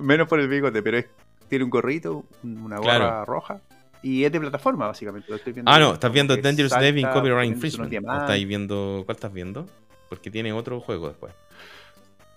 [0.00, 1.06] Menos por el bigote, pero es,
[1.48, 3.24] tiene un gorrito, una gorra Claro.
[3.24, 3.60] roja,
[4.02, 5.26] y es de plataforma, básicamente.
[5.30, 7.88] lo estoy viendo Ah, no, estás viendo Dangerous in Copyright Infringement.
[7.88, 8.22] ¿O diamantes.
[8.22, 9.66] estáis viendo, ¿Cuál estás viendo?
[10.08, 11.32] Porque tiene otro juego después.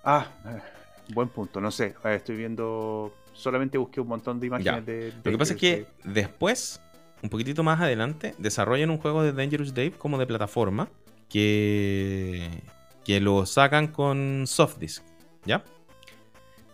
[0.04, 0.62] Ah, eh,
[1.14, 1.94] buen punto, no sé.
[2.06, 3.14] eh, Estoy viendo.
[3.34, 5.14] Solamente busqué un montón de imágenes de.
[5.24, 6.82] Lo que pasa es que después,
[7.22, 10.90] un poquitito más adelante, desarrollan un juego de Dangerous Dave como de plataforma
[11.30, 12.50] que,
[13.08, 15.02] que lo sacan con Softdisk,
[15.46, 15.64] ¿ya?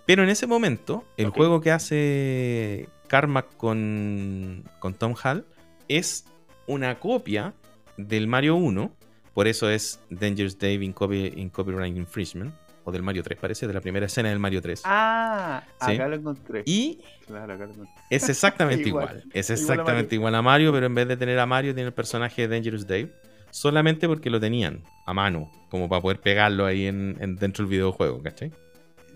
[0.05, 5.45] Pero en ese momento, el juego que hace Carmack con, con Tom Hall
[5.87, 6.25] es
[6.67, 7.53] una copia
[7.97, 8.91] del Mario 1,
[9.33, 13.65] por eso es Dangerous Dave in, Copy- in Copyright Infringement, o del Mario 3, parece,
[13.65, 14.81] de la primera escena del Mario 3.
[14.83, 15.91] Ah, Sí.
[15.93, 16.63] acá lo encontré.
[16.65, 17.93] Y Claro, acá lo encontré.
[18.09, 19.23] es exactamente Igual, igual.
[19.33, 21.87] Es igual a exactamente igual a Mario, pero en vez de tener a Mario, tiene
[21.87, 23.13] el personaje de Dangerous Dave.
[23.53, 27.69] Solamente porque lo tenían a mano, como para poder pegarlo ahí en, en- dentro del
[27.71, 28.51] videojuego, ¿cachai?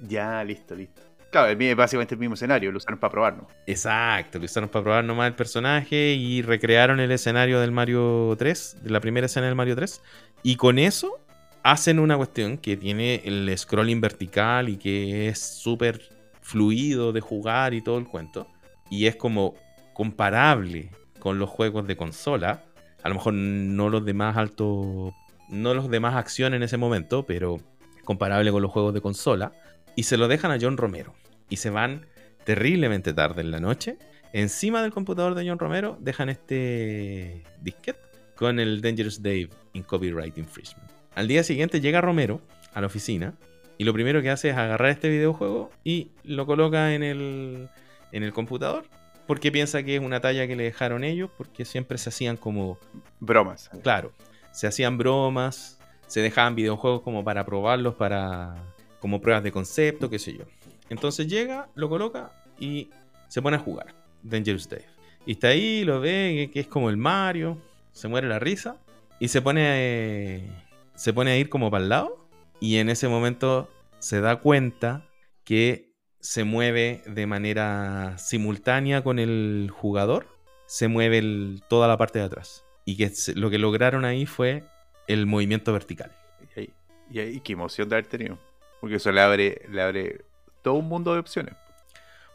[0.08, 1.02] Ya, listo, listo.
[1.32, 3.48] Claro, el básicamente el mismo escenario, lo usaron para probarnos.
[3.66, 8.78] Exacto, lo usaron para probar nomás el personaje y recrearon el escenario del Mario 3,
[8.82, 10.02] de la primera escena del Mario 3.
[10.44, 11.20] Y con eso
[11.64, 16.00] hacen una cuestión que tiene el scrolling vertical y que es súper
[16.42, 18.48] fluido de jugar y todo el cuento.
[18.90, 19.56] Y es como
[19.94, 22.64] comparable con los juegos de consola.
[23.04, 25.14] A lo mejor no los de más alto,
[25.50, 27.60] no los de más acción en ese momento, pero
[28.04, 29.54] comparable con los juegos de consola.
[29.96, 31.14] Y se lo dejan a John Romero.
[31.50, 32.06] Y se van
[32.44, 33.98] terriblemente tarde en la noche.
[34.34, 38.00] Encima del computador de John Romero dejan este disquete
[38.36, 40.90] con el Dangerous Dave in Copyright Infringement.
[41.16, 42.42] Al día siguiente llega Romero
[42.74, 43.34] a la oficina
[43.78, 47.70] y lo primero que hace es agarrar este videojuego y lo coloca en el,
[48.12, 48.86] en el computador
[49.28, 52.78] porque piensa que es una talla que le dejaron ellos porque siempre se hacían como
[53.20, 53.70] Bromas.
[53.84, 54.12] Claro,
[54.52, 58.56] se hacían bromas, se dejaban videojuegos como para probarlos, para
[59.00, 60.46] como pruebas de concepto, qué sé yo.
[60.90, 62.90] Entonces llega, lo coloca y
[63.28, 64.86] se pone a jugar Dangerous Dave.
[65.26, 67.58] Y está ahí, lo ve, que- es como el Mario,
[67.92, 68.78] se muere la risa
[69.20, 70.50] y se pone, eh,
[70.96, 72.28] se pone a ir como para el lado
[72.60, 75.04] y en ese momento se da cuenta
[75.44, 75.87] que
[76.28, 80.28] se mueve de manera simultánea con el jugador,
[80.66, 82.66] se mueve el- toda la parte de atrás.
[82.84, 84.66] Y que se- lo que lograron ahí fue
[85.08, 86.12] el movimiento vertical.
[86.54, 86.74] Y ahí,
[87.10, 88.38] y ahí, qué emoción de haber tenido.
[88.82, 90.26] Porque eso le abre, le abre
[90.64, 91.56] todo un mundo de opciones.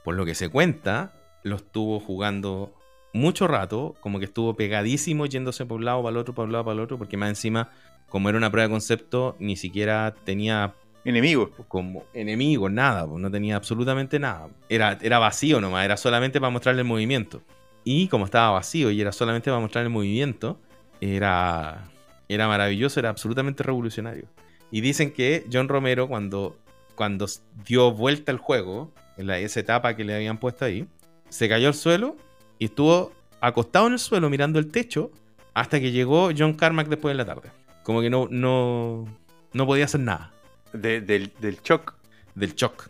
[0.03, 2.75] Por lo que se cuenta, lo estuvo jugando
[3.13, 6.53] mucho rato, como que estuvo pegadísimo yéndose por un lado, para el otro, para un
[6.53, 7.71] lado, para el otro, porque más encima,
[8.09, 11.51] como era una prueba de concepto, ni siquiera tenía Enemigo.
[11.69, 14.49] como enemigo, nada, no tenía absolutamente nada.
[14.69, 17.43] Era, era vacío nomás, era solamente para mostrarle el movimiento.
[17.85, 20.61] Y como estaba vacío y era solamente para mostrar el movimiento,
[21.01, 21.91] era,
[22.29, 24.27] era maravilloso, era absolutamente revolucionario.
[24.71, 26.57] Y dicen que John Romero, cuando,
[26.95, 27.27] cuando
[27.67, 30.87] dio vuelta el juego, en la, esa etapa que le habían puesto ahí,
[31.29, 32.17] se cayó al suelo
[32.59, 35.11] y estuvo acostado en el suelo mirando el techo
[35.53, 37.51] hasta que llegó John Carmack después de la tarde.
[37.83, 39.05] Como que no, no,
[39.53, 40.33] no podía hacer nada
[40.73, 41.95] De- del, del shock.
[42.35, 42.89] del shock.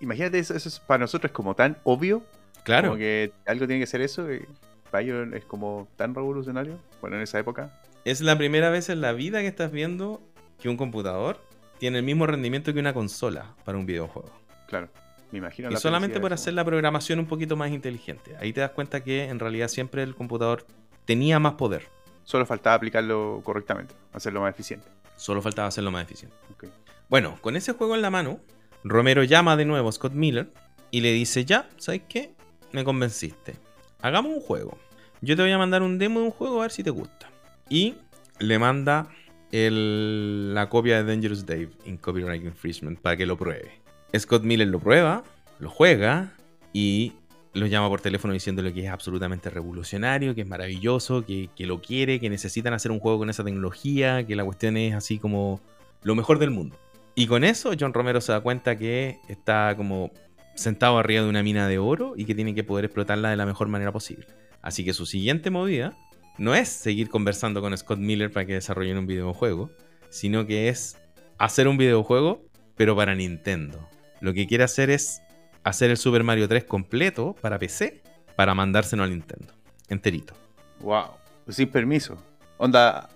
[0.00, 2.22] Imagínate, eso, eso es, para nosotros es como tan obvio.
[2.64, 2.88] Claro.
[2.88, 4.32] Como que algo tiene que ser eso.
[4.32, 4.46] Y
[4.90, 6.78] para ellos es como tan revolucionario.
[7.00, 7.80] Bueno, en esa época.
[8.04, 10.20] Es la primera vez en la vida que estás viendo
[10.60, 11.40] que un computador
[11.78, 14.30] tiene el mismo rendimiento que una consola para un videojuego.
[14.68, 14.88] Claro.
[15.32, 15.68] Me imagino.
[15.70, 18.36] Y la solamente por hacer la programación un poquito más inteligente.
[18.38, 20.64] Ahí te das cuenta que en realidad siempre el computador
[21.06, 21.88] tenía más poder.
[22.24, 23.94] Solo faltaba aplicarlo correctamente.
[24.12, 24.86] Hacerlo más eficiente.
[25.16, 26.36] Solo faltaba hacerlo más eficiente.
[26.52, 26.64] Ok.
[27.08, 28.40] Bueno, con ese juego en la mano,
[28.82, 30.50] Romero llama de nuevo a Scott Miller
[30.90, 32.34] y le dice, ya, ¿sabes qué?
[32.72, 33.56] Me convenciste.
[34.00, 34.78] Hagamos un juego.
[35.20, 37.30] Yo te voy a mandar un demo de un juego a ver si te gusta.
[37.68, 37.94] Y
[38.38, 39.08] le manda
[39.50, 43.70] la copia de Dangerous Dave in Copyright Infringement para que lo pruebe.
[44.18, 45.24] Scott Miller lo prueba,
[45.58, 46.32] lo juega
[46.72, 47.12] y
[47.52, 51.80] lo llama por teléfono diciéndole que es absolutamente revolucionario, que es maravilloso, que, que lo
[51.80, 55.60] quiere, que necesitan hacer un juego con esa tecnología, que la cuestión es así como
[56.02, 56.76] lo mejor del mundo.
[57.14, 60.10] Y con eso John Romero se da cuenta que está como
[60.54, 63.46] sentado arriba de una mina de oro y que tiene que poder explotarla de la
[63.46, 64.26] mejor manera posible.
[64.62, 65.96] Así que su siguiente movida
[66.38, 69.70] no es seguir conversando con Scott Miller para que desarrollen un videojuego,
[70.10, 70.96] sino que es
[71.38, 72.42] hacer un videojuego,
[72.76, 73.88] pero para Nintendo.
[74.20, 75.22] Lo que quiere hacer es
[75.62, 78.02] hacer el Super Mario 3 completo para PC
[78.36, 79.52] para mandárselo a Nintendo,
[79.88, 80.34] enterito.
[80.80, 81.10] Wow.
[81.48, 82.16] Sin permiso.
[82.56, 83.08] Onda,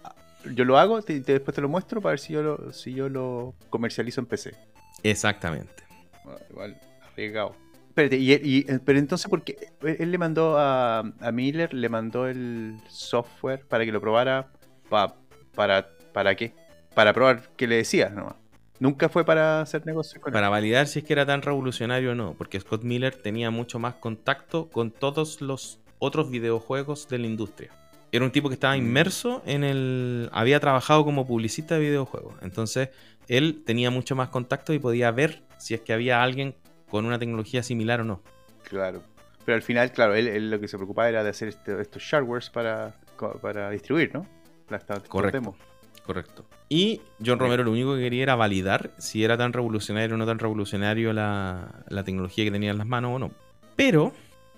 [0.54, 3.08] yo lo hago y después te lo muestro para ver si yo lo, si yo
[3.08, 4.54] lo comercializo en PC.
[5.02, 5.84] Exactamente.
[6.24, 6.80] Bueno, igual,
[7.12, 7.54] arriesgado.
[7.88, 9.56] Espérate, y, y- eh, pero entonces, ¿por qué?
[9.82, 14.48] Él le mandó a, a Miller, le mandó el software para que lo probara.
[14.88, 15.16] pa-
[15.54, 16.54] para, ¿Para qué?
[16.94, 18.34] Para probar qué le decía nomás.
[18.80, 20.34] Nunca fue para hacer negocios con él.
[20.34, 23.80] Para validar si es que era tan revolucionario o no, porque Scott Miller tenía mucho
[23.80, 27.72] más contacto con todos los otros videojuegos de la industria.
[28.10, 30.30] Era un tipo que estaba inmerso en el...
[30.32, 32.88] había trabajado como publicista de videojuegos, entonces
[33.28, 36.54] él tenía mucho más contacto y podía ver si es que había alguien
[36.88, 38.22] con una tecnología similar o no.
[38.62, 39.02] Claro.
[39.44, 42.02] Pero al final, claro, él, él lo que se preocupaba era de hacer este- estos
[42.02, 42.94] sharwares para,
[43.40, 44.26] para distribuir, ¿no?
[44.70, 45.56] Estas Correcto.
[46.04, 46.46] Correcto.
[46.70, 47.38] Y John.
[47.38, 51.12] Romero lo único que quería era validar si era tan revolucionario o no tan revolucionario
[51.12, 53.30] la, la tecnología que tenía en las manos o no.
[53.76, 54.12] Pero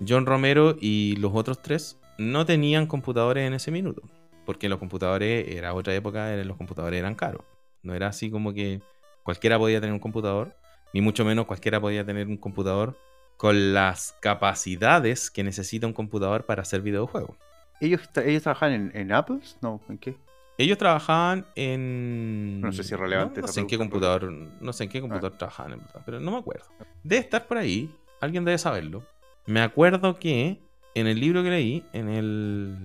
[0.06, 4.02] John Romero y los otros tres no tenían computadores en ese minuto.
[4.44, 7.42] Porque los computadores, era otra época, eran- los computadores eran caros.
[7.83, 8.83] No era así como que
[9.22, 10.54] cualquiera podía tener un computador,
[10.92, 12.98] ni mucho menos cualquiera podía tener un computador
[13.37, 17.37] con las capacidades que necesita un computador para hacer videojuegos.
[17.80, 19.38] ¿Ellos, ellos trabajan en, en Apple?
[19.62, 20.16] No, ¿en qué?
[20.59, 22.61] Ellos trabajaban en.
[22.61, 24.30] No sé si es relevante No, no sé en qué computador.
[24.30, 26.66] No sé en qué computador trabajaban, en verdad, pero no me acuerdo.
[27.02, 27.94] Debe estar por ahí.
[28.20, 29.02] Alguien debe saberlo.
[29.46, 30.61] Me acuerdo que
[30.94, 32.76] en el libro que leí, en el.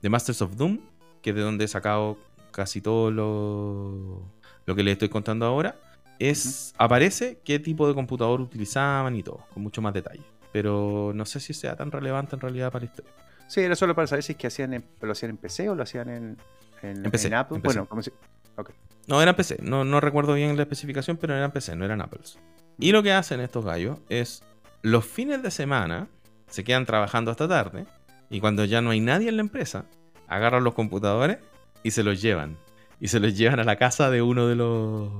[0.00, 0.78] The Masters of Doom,
[1.22, 2.18] que es de donde he sacado
[2.52, 4.22] casi todo lo,
[4.66, 5.76] lo que les estoy contando ahora,
[6.18, 10.22] es aparece qué tipo de computador utilizaban y todo, con mucho más detalle.
[10.52, 13.12] Pero no sé si sea tan relevante en realidad para la historia.
[13.48, 15.74] Sí, era solo para saber si es que hacían en- lo hacían en PC o
[15.74, 16.36] lo hacían en,
[16.82, 17.60] en, En PC, en Apple.
[17.62, 18.12] Bueno, como si-
[19.06, 19.58] No, eran PC.
[19.62, 22.38] No, no recuerdo bien la especificación, pero eran PC, no eran Apples.
[22.78, 24.42] Y lo que hacen estos gallos es
[24.82, 26.08] los fines de semana
[26.48, 27.86] se quedan trabajando hasta tarde
[28.30, 29.84] y cuando ya no hay nadie en la empresa,
[30.26, 31.38] agarran los computadores
[31.82, 32.56] y se los llevan.
[33.00, 35.10] Y se los llevan a la casa de uno de los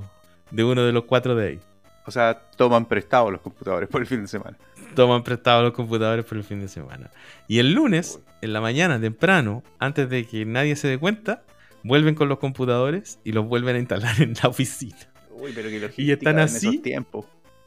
[0.51, 1.59] de uno de los cuatro de ahí.
[2.05, 4.57] o sea, toman prestados los computadores por el fin de semana.
[4.95, 7.11] Toman prestados los computadores por el fin de semana.
[7.47, 11.43] Y el lunes, en la mañana, temprano, antes de que nadie se dé cuenta,
[11.83, 14.97] vuelven con los computadores y los vuelven a instalar en la oficina.
[15.29, 16.81] Uy, pero que Y están en así.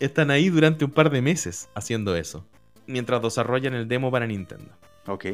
[0.00, 2.46] están ahí durante un par de meses haciendo eso,
[2.86, 4.70] mientras desarrollan el demo para Nintendo.
[5.06, 5.26] Ok.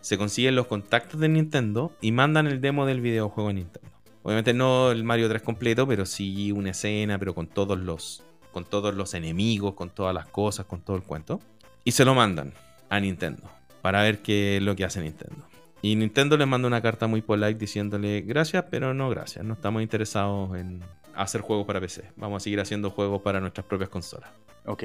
[0.00, 3.90] Se consiguen los contactos de Nintendo y mandan el demo del videojuego a Nintendo.
[4.22, 8.64] Obviamente no el Mario 3 completo, pero sí una escena, pero con todos los con
[8.64, 11.40] todos los enemigos, con todas las cosas, con todo el cuento.
[11.84, 12.52] Y se lo mandan
[12.88, 13.48] a Nintendo
[13.82, 15.44] para ver qué es lo que hace Nintendo.
[15.80, 19.44] Y Nintendo les manda una carta muy polite diciéndole gracias, pero no gracias.
[19.44, 20.82] No estamos interesados en
[21.14, 22.10] hacer juegos para PC.
[22.16, 24.30] Vamos a seguir haciendo juegos para nuestras propias consolas.
[24.66, 24.84] Ok.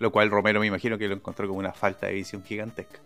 [0.00, 2.98] Lo cual Romero me imagino que lo encontró como una falta de visión gigantesca.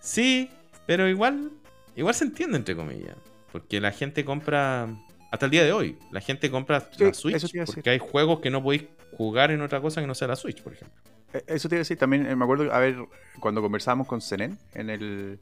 [0.00, 0.48] Sí,
[0.86, 1.50] pero igual,
[1.94, 3.16] igual se entiende entre comillas.
[3.52, 4.88] Porque la gente compra,
[5.30, 5.98] hasta el día de hoy.
[6.10, 8.84] La gente compra Sí, la Switch porque hay juegos que no podéis
[9.16, 10.96] jugar en otra cosa que no sea la Switch, por ejemplo.
[11.34, 12.96] Eh, Eso te iba a decir también, eh, me acuerdo, a ver,
[13.40, 15.38] cuando conversábamos con Zenén en el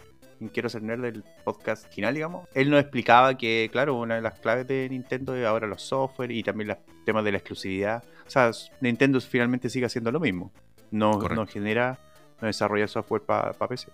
[0.55, 4.39] Quiero ser nerd del podcast final, digamos, él nos explicaba que, claro, una de las
[4.41, 8.03] claves de Nintendo es ahora los software y también los temas de la exclusividad.
[8.27, 10.51] O sea, Nintendo finalmente sigue haciendo lo mismo.
[10.91, 11.99] No, genera,
[12.41, 13.89] no desarrolla software para PC.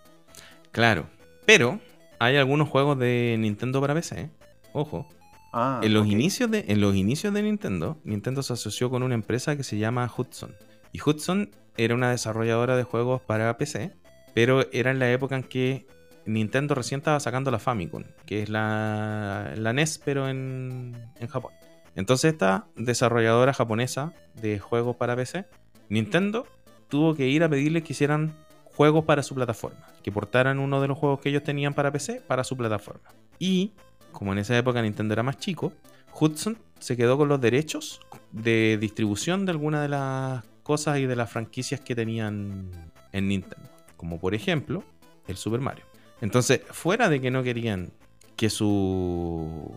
[0.72, 1.06] Claro.
[1.44, 1.80] Pero
[2.18, 4.20] hay algunos juegos de Nintendo para PC.
[4.20, 4.30] ¿eh?
[4.72, 5.08] Ojo.
[5.52, 9.14] Ah, en, los inicios de, en los inicios de Nintendo, Nintendo se asoció con una
[9.14, 10.54] empresa que se llama Hudson.
[10.92, 13.92] Y Hudson era una desarrolladora de juegos para PC,
[14.34, 15.86] pero era en la época en que
[16.26, 21.52] Nintendo recién estaba sacando la Famicom, que es la, la NES, pero en, en Japón.
[21.94, 25.46] Entonces esta desarrolladora japonesa de juegos para PC,
[25.88, 26.46] Nintendo
[26.88, 30.88] tuvo que ir a pedirle que hicieran juegos para su plataforma, que portaran uno de
[30.88, 33.08] los juegos que ellos tenían para PC para su plataforma.
[33.38, 33.72] Y
[34.12, 35.72] como en esa época Nintendo era más chico,
[36.18, 38.00] Hudson se quedó con los derechos
[38.32, 42.70] de distribución de algunas de las cosas y de las franquicias que tenían
[43.12, 43.68] en Nintendo.
[43.96, 44.84] Como por ejemplo,
[45.26, 45.84] el Super Mario.
[46.20, 47.92] Entonces, fuera de que no querían
[48.36, 49.74] que su,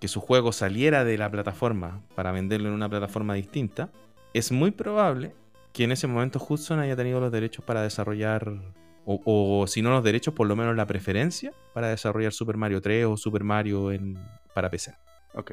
[0.00, 3.90] que su juego saliera de la plataforma para venderlo en una plataforma distinta,
[4.34, 5.34] es muy probable
[5.72, 8.52] que en ese momento Hudson haya tenido los derechos para desarrollar,
[9.04, 12.80] o, o si no los derechos, por lo menos la preferencia para desarrollar Super Mario
[12.80, 14.18] 3 o Super Mario en,
[14.54, 14.94] para PC.
[15.34, 15.52] Ok.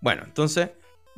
[0.00, 0.70] Bueno, entonces,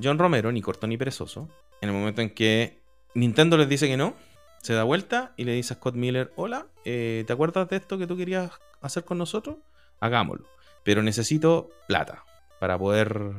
[0.02, 1.48] John Romero, ni corto ni perezoso,
[1.80, 2.80] en el momento en que
[3.14, 4.14] Nintendo les dice que no,
[4.62, 7.98] se da vuelta y le dice a Scott Miller, hola, eh, ¿te acuerdas de esto
[7.98, 9.56] que tú querías hacer con nosotros?
[10.00, 10.46] Hagámoslo.
[10.84, 12.24] Pero necesito plata
[12.58, 13.32] para poder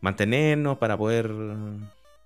[0.00, 1.30] mantenernos, para poder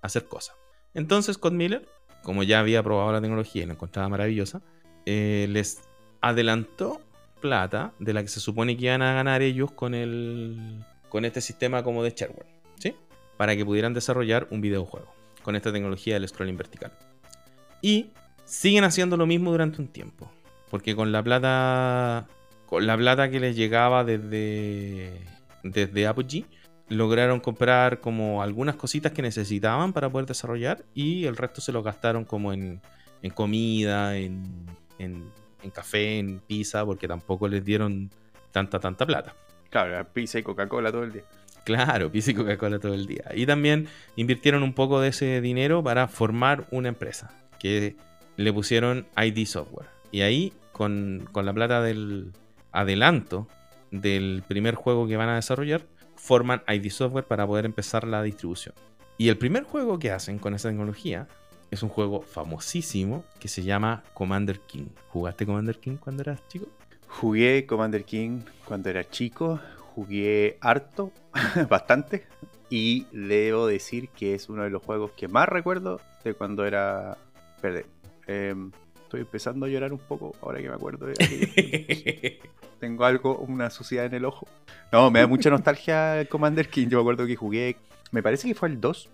[0.01, 0.55] hacer cosas.
[0.97, 1.87] Entonces Scott Miller,
[2.23, 4.63] como ya había probado la tecnología y la encontraba maravillosa,
[5.05, 5.83] eh, les
[6.21, 6.99] adelantó
[7.39, 11.39] plata de la que se supone que iban a ganar ellos con el con este
[11.39, 12.47] sistema como de shareware,
[12.79, 12.95] ¿sí?
[13.37, 16.91] Para que pudieran desarrollar un videojuego con esta tecnología del scrolling vertical.
[17.79, 18.09] Y
[18.43, 20.31] siguen haciendo lo mismo durante un tiempo,
[20.71, 22.25] porque con la plata
[22.65, 25.13] con la plata que les llegaba desde
[25.61, 26.47] desde Apogee
[26.89, 31.83] lograron comprar como algunas cositas que necesitaban para poder desarrollar y el resto se lo
[31.83, 32.81] gastaron como en,
[33.21, 34.65] en comida, en,
[34.99, 35.29] en,
[35.63, 38.09] en café, en pizza, porque tampoco les dieron
[38.51, 39.35] tanta, tanta plata.
[39.69, 41.23] Claro, pizza y Coca-Cola todo el día.
[41.65, 43.25] Claro, pizza y Coca-Cola todo el día.
[43.35, 47.97] Y también invirtieron un poco de ese dinero para formar una empresa que
[48.37, 49.89] le pusieron ID Software.
[50.11, 52.31] Y ahí, con, con la plata del
[52.71, 53.47] adelanto
[53.91, 55.81] del primer juego que van a desarrollar,
[56.17, 58.75] forman ID Software para poder empezar la distribución.
[59.17, 61.27] Y el primer juego que hacen con esa tecnología
[61.71, 64.87] es un juego famosísimo que se llama Commander King.
[65.09, 66.67] ¿Jugaste Commander King cuando eras chico?
[67.07, 69.59] Jugué Commander King cuando era chico,
[69.95, 71.11] jugué harto,
[71.69, 72.25] bastante,
[72.69, 77.17] y debo decir que es uno de los juegos que más recuerdo de cuando era
[77.61, 77.85] verde.
[78.27, 78.71] Em,
[79.03, 82.39] estoy empezando a llorar un poco ahora que me acuerdo de.
[82.79, 84.47] Tengo algo, una suciedad en el ojo.
[84.91, 86.87] No, me da mucha nostalgia el Commander King.
[86.89, 87.77] Yo me acuerdo que jugué,
[88.11, 89.09] me parece que fue el 2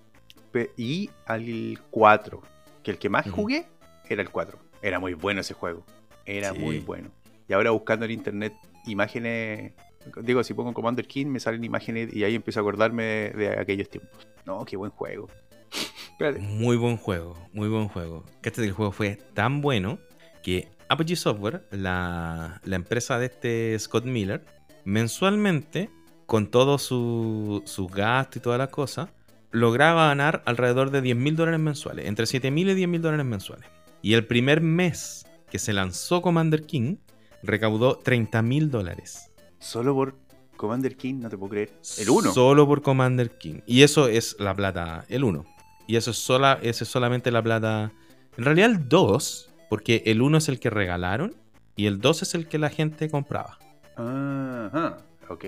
[0.52, 2.42] pe- y al 4.
[2.84, 3.66] Que el que más jugué
[4.10, 4.60] era el 4.
[4.82, 5.86] Era muy bueno ese juego.
[6.26, 6.60] Era Sí.
[6.60, 7.10] muy bueno.
[7.48, 8.54] Y ahora buscando en internet
[8.86, 9.74] imágenes.
[10.22, 13.60] Digo, si pongo Commander King me salen imágenes y ahí empiezo a acordarme de, de
[13.60, 14.28] aquellos tiempos.
[14.46, 15.30] No, qué buen juego.
[16.12, 16.40] Espérate.
[16.40, 18.24] Muy buen juego, muy buen juego.
[18.42, 19.98] Que este el juego fue tan bueno
[20.44, 24.46] que Apogee Software, la, la empresa de este Scott Miller,
[24.86, 25.90] mensualmente,
[26.26, 29.10] con todo su, su gasto y todas las cosas,
[29.52, 33.26] lograba ganar alrededor de 10 mil dólares mensuales, entre 7 mil y 10 mil dólares
[33.26, 33.70] mensuales.
[34.02, 36.98] Y el primer mes que se lanzó Commander King,
[37.44, 39.30] recaudó 30 mil dólares.
[39.60, 40.16] Solo por
[40.58, 41.80] Commander King, no te puedo creer.
[42.00, 42.34] El 1.
[42.34, 43.60] Solo por Commander King.
[43.68, 45.46] Y eso es la plata, el 1.
[45.86, 47.92] Y eso es, sola, eso es solamente la plata.
[48.36, 51.34] En realidad el 2, porque el 1 es el que regalaron
[51.76, 53.58] y el 2 es el que la gente compraba.
[53.96, 55.46] Ajá, ok.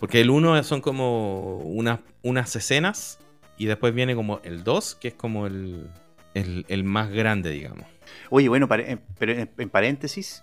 [0.00, 3.20] Porque el 1 son como unas, unas escenas
[3.56, 5.88] y después viene como el 2, que es como el,
[6.34, 7.86] el, el más grande, digamos.
[8.28, 10.42] Oye, bueno, en- pero en, en paréntesis,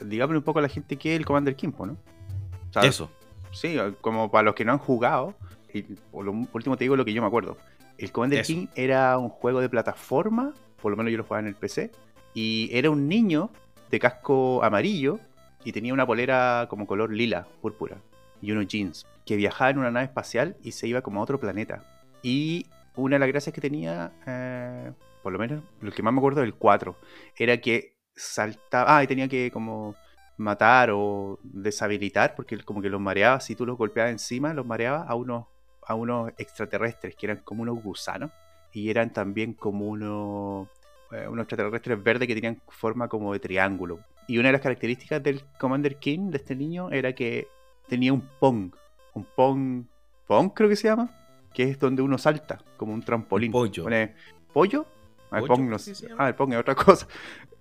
[0.00, 1.94] digámosle un poco a la gente que es el Commander King, po, ¿no?
[1.94, 3.10] O sea, Eso.
[3.50, 5.34] Sí, como para los que no han jugado,
[5.74, 7.56] y por lo por último te digo lo que yo me acuerdo.
[7.98, 8.46] El Commander Eso.
[8.52, 11.90] King era un juego de plataforma, por lo menos yo lo jugaba en el PC,
[12.34, 13.50] y era un niño
[13.90, 15.18] de casco amarillo
[15.64, 17.98] y tenía una polera como color lila, púrpura,
[18.40, 21.38] y unos jeans, que viajaba en una nave espacial y se iba como a otro
[21.38, 21.84] planeta.
[22.22, 22.66] Y
[22.96, 26.40] una de las gracias que tenía, eh, por lo menos lo que más me acuerdo
[26.40, 26.96] del 4,
[27.36, 29.94] era que saltaba, ah, y tenía que como
[30.36, 35.02] matar o deshabilitar, porque como que los mareaba, si tú los golpeabas encima, los mareaba
[35.02, 35.46] a unos,
[35.86, 38.30] a unos extraterrestres, que eran como unos gusanos,
[38.72, 40.68] y eran también como unos,
[41.12, 44.00] eh, unos extraterrestres verdes que tenían forma como de triángulo.
[44.26, 47.48] Y una de las características del Commander King, de este niño, era que
[47.88, 48.72] tenía un Pong,
[49.14, 49.84] un Pong,
[50.26, 51.10] Pong creo que se llama,
[51.52, 53.50] que es donde uno salta, como un trampolín.
[53.50, 53.84] pollo.
[53.84, 54.14] Pone,
[54.52, 54.86] ¿Pollo?
[55.30, 55.46] Ah, el.
[55.46, 55.76] Pong no.
[56.18, 57.06] Ah, el Pong es otra cosa.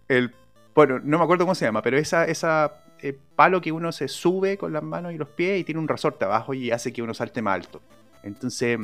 [0.08, 0.34] El,
[0.76, 4.08] bueno, no me acuerdo cómo se llama, pero esa, esa eh, palo que uno se
[4.08, 7.02] sube con las manos y los pies y tiene un resorte abajo y hace que
[7.02, 7.82] uno salte más alto.
[8.24, 8.80] Entonces,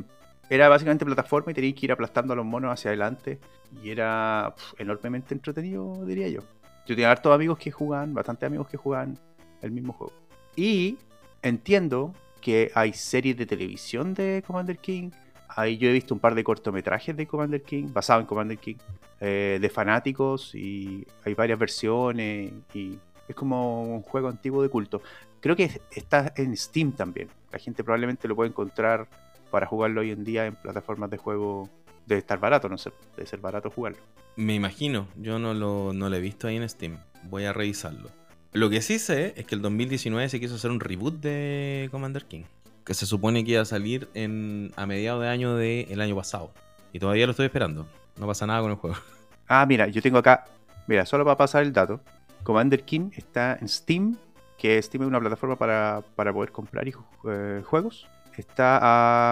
[0.49, 3.39] era básicamente plataforma y tenías que ir aplastando a los monos hacia adelante.
[3.83, 6.41] Y era enormemente entretenido, diría yo.
[6.85, 9.17] Yo tenía hartos amigos que jugaban, bastantes amigos que jugaban
[9.61, 10.13] el mismo juego.
[10.55, 10.97] Y
[11.41, 15.09] entiendo que hay series de televisión de Commander King.
[15.49, 18.75] Ahí yo he visto un par de cortometrajes de Commander King, basados en Commander King,
[19.19, 25.01] eh, de fanáticos y hay varias versiones y es como un juego antiguo de culto.
[25.39, 27.29] Creo que está en Steam también.
[27.51, 29.07] La gente probablemente lo puede encontrar
[29.55, 31.69] para jugarlo hoy en día en plataformas de juego.
[32.05, 33.99] Debe estar barato, no sé, debe ser barato jugarlo.
[34.35, 36.97] Me imagino, yo no lo, no lo he visto ahí en Steam.
[37.23, 38.09] Voy a revisarlo.
[38.51, 42.25] Lo que sí sé es que el 2019 se quiso hacer un reboot de Commander
[42.25, 42.43] King.
[42.83, 46.51] Que se supone que iba a salir en, a mediados de año del año pasado.
[46.91, 47.87] Y todavía lo estoy esperando.
[48.19, 48.97] No pasa nada con el juego.
[49.47, 50.45] Ah, mira, yo tengo acá,
[50.87, 52.01] mira, solo para pasar el dato.
[52.43, 54.17] Commander King está en Steam,
[54.57, 56.93] que Steam es una plataforma para, para poder comprar y
[57.29, 58.07] eh, juegos.
[58.37, 58.79] Está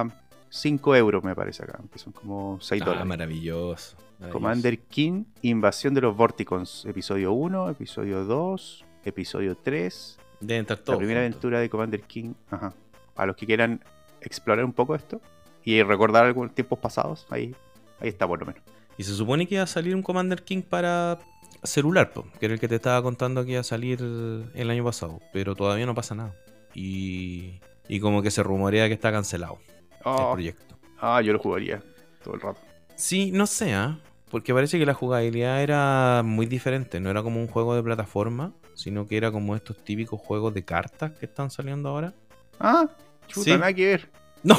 [0.02, 0.08] a
[0.50, 3.08] 5 euros, me parece acá, que son como 6 Ah, dólares.
[3.08, 3.98] maravilloso.
[3.98, 4.32] maravilloso.
[4.32, 10.18] Commander King, Invasión de los Vorticons, episodio 1, episodio 2, episodio 3.
[10.40, 10.96] Deben estar todos.
[10.96, 11.36] La primera juntos.
[11.36, 12.34] aventura de Commander King.
[12.50, 12.74] Ajá.
[13.16, 13.84] A los que quieran
[14.22, 15.20] explorar un poco esto
[15.66, 17.54] y recordar algunos tiempos pasados, ahí,
[18.00, 18.62] ahí está por lo menos.
[18.98, 21.20] Y se supone que iba a salir un Commander King para
[21.64, 24.84] celular, po, que era el que te estaba contando que iba a salir el año
[24.86, 25.20] pasado.
[25.34, 26.34] Pero todavía no pasa nada.
[26.76, 30.78] Y, y como que se rumorea que está cancelado el Oh, proyecto.
[31.00, 31.82] ah, yo lo jugaría
[32.24, 32.60] todo el rato.
[32.96, 34.00] Sí, no sé, ¿ah?
[34.30, 37.00] porque parece que la jugabilidad era muy diferente.
[37.00, 40.66] No era como un juego de plataforma, sino que era como estos típicos juegos de
[40.66, 42.14] cartas que están saliendo ahora.
[42.60, 42.88] Ah,
[43.28, 43.52] chuta, Sí.
[43.52, 44.10] nada que ver.
[44.42, 44.58] No,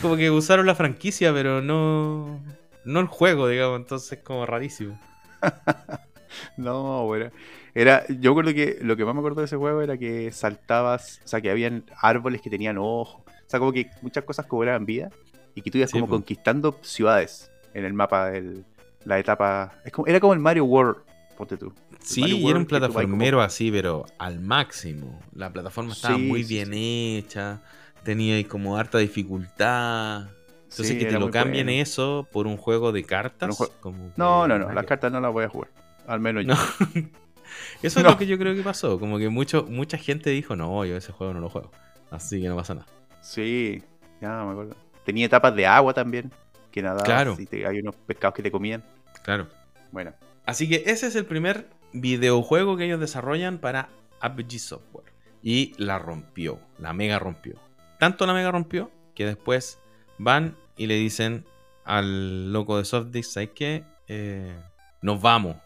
[0.00, 2.40] como que usaron la franquicia, pero no,
[2.84, 3.80] no el juego, digamos.
[3.80, 4.98] Entonces, como rarísimo.
[6.56, 7.30] No, bueno.
[7.74, 11.20] Era, yo recuerdo que lo que más me acuerdo de ese juego era que saltabas,
[11.24, 13.22] o sea, que habían árboles que tenían ojos.
[13.26, 15.10] O sea, como que muchas cosas cobraban vida
[15.54, 16.12] y que tú ibas Sí, como po.
[16.16, 18.64] conquistando ciudades en el mapa de
[19.04, 19.74] la etapa.
[19.84, 20.96] Es como, era como el Mario World,
[21.36, 21.72] ponte tú.
[22.00, 25.20] Sí, y era un World, plataformero así, pero al máximo.
[25.34, 27.16] La plataforma estaba Sí, muy bien sí.
[27.18, 27.60] hecha,
[28.02, 30.28] tenía ahí como harta dificultad.
[30.64, 31.82] Entonces, Sí, que te era lo cambien bueno.
[31.82, 33.58] eso por un juego de cartas.
[33.58, 35.70] Jue- como No, no, no, las cartas no las voy a jugar.
[36.08, 36.54] Al menos yo.
[36.54, 37.08] No.
[37.82, 38.98] Eso es lo que yo creo que pasó.
[38.98, 41.70] Como que mucho, mucha gente dijo, no, yo ese juego no lo juego.
[42.10, 42.86] Así que no pasa nada.
[43.20, 43.82] Sí,
[44.20, 44.76] ya me acuerdo.
[45.04, 46.32] Tenía etapas de agua también,
[46.70, 47.36] que nadabas Claro.
[47.38, 48.84] y te- hay unos pescados que te comían.
[49.22, 49.48] Claro.
[49.92, 50.12] Bueno,
[50.44, 53.90] Así que ese es el primer videojuego que ellos desarrollan para
[54.20, 55.12] Apogee Software.
[55.42, 57.54] Y la rompió, la mega rompió.
[57.98, 59.78] Tanto la mega rompió que después
[60.18, 61.44] van y le dicen
[61.84, 63.84] al loco de Softdisk, ¿sabes qué?
[64.08, 64.56] Eh,
[65.02, 65.56] nos vamos.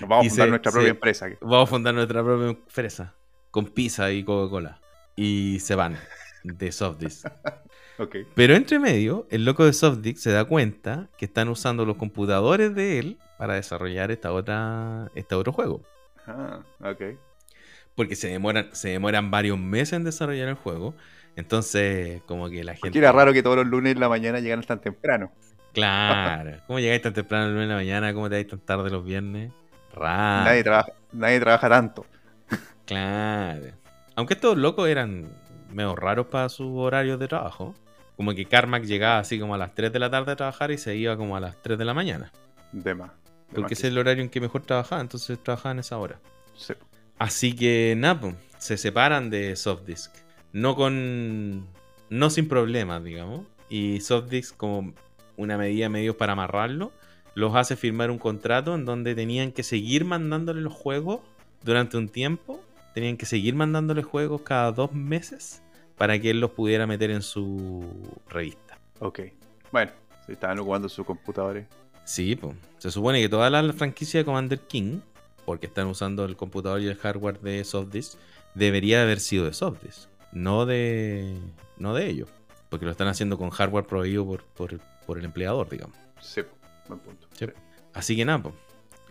[0.00, 1.28] Nos vamos a fundar se- nuestra se- propia empresa.
[1.40, 3.14] Vamos a fundar nuestra propia empresa
[3.50, 4.80] con pizza y Coca-Cola.
[5.16, 5.96] Y se van
[6.42, 7.26] de Softdisk.
[7.98, 8.16] Ok.
[8.34, 12.74] Pero entre medio, el loco de Softdisk se da cuenta que están usando los computadores
[12.74, 15.82] de él para desarrollar esta otra, este otro juego.
[16.26, 17.02] Ah, ok.
[17.94, 20.94] Porque se demoran, se demoran varios meses en desarrollar el juego.
[21.36, 22.80] Entonces, como que la gente.
[22.88, 25.30] Porque era raro que todos los lunes en la mañana llegaran tan temprano.
[25.72, 26.58] Claro.
[26.66, 28.12] ¿Cómo llegáis tan temprano el lunes de la mañana?
[28.14, 29.52] ¿Cómo te vais tan tarde los viernes?
[29.94, 30.44] Raro.
[30.44, 32.06] Nadie, trabaja, nadie trabaja tanto.
[32.84, 33.66] Claro.
[34.16, 35.32] Aunque estos locos eran
[35.70, 37.74] medio raros para sus horarios de trabajo.
[38.16, 40.78] Como que Carmack llegaba así como a las 3 de la tarde a trabajar y
[40.78, 42.30] se iba como a las 3 de la mañana.
[42.72, 43.10] De más.
[43.50, 45.98] de Porque que ese es el horario en que mejor trabajaba, entonces trabajaba en esa
[45.98, 46.20] hora.
[46.54, 46.74] sí.
[47.18, 50.12] Así que nada, po, se separan de Softdisk.
[50.52, 51.68] No con.
[52.10, 53.46] No sin problemas, digamos.
[53.68, 54.92] Y Softdisk, como
[55.36, 56.92] una medida de medios para amarrarlo,
[57.34, 61.20] los hace firmar un contrato en donde tenían que seguir mandándole los juegos
[61.62, 62.60] durante un tiempo.
[62.94, 65.62] Tenían que seguir mandándole juegos cada dos meses
[65.96, 67.84] para que él los pudiera meter en su
[68.28, 68.78] revista.
[68.98, 69.20] Ok.
[69.70, 69.92] Bueno,
[70.26, 71.66] si estaban ocupando sus computadores.
[72.04, 72.54] Sí, pues.
[72.78, 75.00] Se supone que toda la franquicia de Commander King,
[75.44, 78.18] porque están usando el computador y el hardware de Softdisk,
[78.54, 81.34] debería haber sido de Softdisk, no de,
[81.78, 82.28] no de ellos.
[82.68, 85.96] Porque lo están haciendo con hardware prohibido por, por, por el empleador, digamos.
[86.20, 86.42] Sí,
[86.88, 87.26] buen punto.
[87.34, 87.46] Sí.
[87.94, 88.52] Así que nada, po.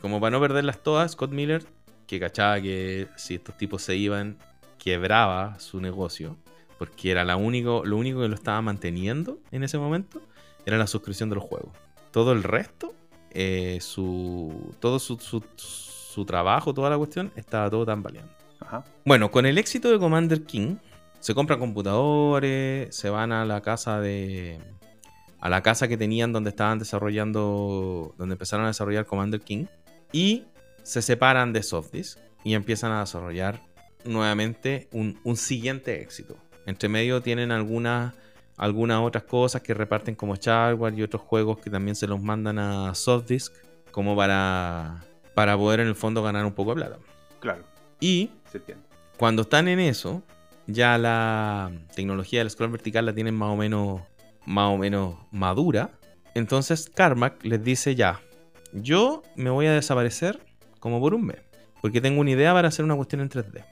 [0.01, 1.63] como para no perderlas todas, Scott Miller
[1.99, 4.37] porque cachaba que si estos tipos se iban,
[4.77, 6.35] quebraba su negocio,
[6.77, 10.21] porque era la único, lo único que lo estaba manteniendo en ese momento
[10.65, 11.71] era la suscripción de los juegos.
[12.11, 12.93] Todo el resto,
[13.29, 18.33] eh, su, todo su, su- su trabajo, toda la cuestión, estaba todo tambaleando.
[18.59, 18.83] Ajá.
[19.05, 20.75] Bueno, con el éxito de Commander King,
[21.21, 24.59] se compran computadores, se van a la casa de.
[25.41, 28.15] A la casa que tenían donde estaban desarrollando.
[28.17, 29.65] donde empezaron a desarrollar Commander King.
[30.13, 30.45] Y
[30.83, 33.61] se separan de Softdisk y empiezan a desarrollar
[34.05, 36.37] nuevamente un, un siguiente éxito.
[36.65, 38.13] Entre medio tienen algunas
[38.61, 42.59] algunas otras cosas que reparten como Shareware y otros juegos que también se los mandan
[42.59, 43.53] a Softdisk
[43.89, 46.99] como para, para poder en el fondo ganar un poco de plata.
[47.39, 47.63] Claro,
[47.99, 48.61] Y se
[49.17, 50.21] cuando están en eso,
[50.67, 54.01] ya la tecnología del scroll vertical la tienen más o menos,
[54.45, 55.91] más o menos madura.
[56.33, 58.21] Entonces Carmack les dice ya,
[58.73, 60.39] yo me voy a desaparecer
[60.79, 61.41] como por un mes,
[61.81, 63.63] porque tengo una idea para hacer una cuestión en 3D.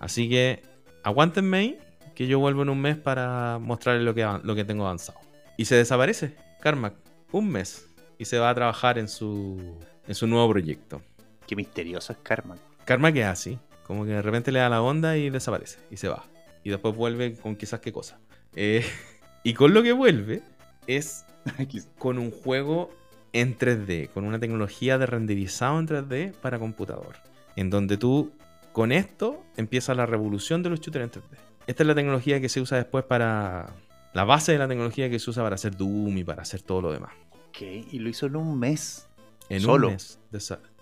[0.00, 0.62] Así que
[1.02, 1.78] aguántenme ahí,
[2.14, 5.18] que yo vuelvo en un mes para mostrarles lo que, lo que tengo avanzado.
[5.56, 6.94] Y se desaparece Carmack,
[7.32, 11.02] un mes, y se va a trabajar en su, en su nuevo proyecto.
[11.46, 12.18] Qué misterioso es.
[12.18, 13.58] Karma que es así.
[13.86, 15.78] Como que de repente le da la onda y desaparece.
[15.90, 16.24] Y se va.
[16.62, 18.18] Y después vuelve con quizás qué cosa.
[18.54, 18.84] Eh,
[19.44, 20.42] y con lo que vuelve
[20.88, 21.24] es
[21.98, 22.90] con un juego
[23.32, 24.08] en 3D.
[24.10, 27.16] Con una tecnología de renderizado en 3D para computador.
[27.56, 28.32] En donde tú,
[28.72, 31.36] con esto, empieza la revolución de los shooters en 3D.
[31.66, 33.72] Esta es la tecnología que se usa después para...
[34.12, 36.80] La base de la tecnología que se usa para hacer Doom y para hacer todo
[36.82, 37.12] lo demás.
[37.48, 39.08] Ok, y lo hizo en un mes.
[39.48, 39.88] En Solo.
[39.88, 40.18] un mes.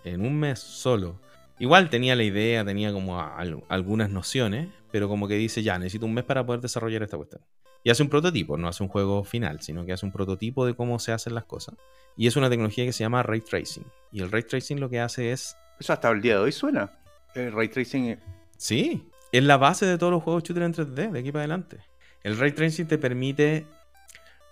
[0.05, 1.19] En un mes solo.
[1.59, 3.39] Igual tenía la idea, tenía como a-
[3.69, 7.41] algunas nociones, pero como que dice, ya, necesito un mes para poder desarrollar esta cuestión.
[7.85, 10.75] Y hace un prototipo, no hace un juego final, sino que hace un prototipo de
[10.75, 11.75] cómo se hacen las cosas.
[12.17, 13.85] Y es una tecnología que se llama Ray Tracing.
[14.13, 16.93] Y el Ray Tracing lo que hace es, Eso hasta el día de hoy suena.
[17.35, 18.19] El ray tracing.
[18.59, 21.81] sí, es la base de todos los juegos shooter en 3D, de aquí para adelante.
[22.23, 23.67] El Ray Tracing te permite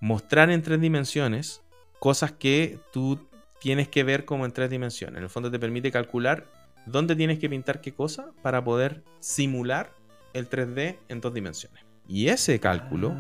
[0.01, 1.63] mostrar en tres dimensiones
[1.99, 3.29] cosas que tú
[3.61, 5.19] tienes que ver como en tres dimensiones.
[5.19, 6.47] En el fondo te permite calcular
[6.87, 9.93] dónde tienes que pintar qué cosa para poder simular
[10.33, 11.85] el 3D en dos dimensiones.
[12.11, 13.15] Y ese cálculo,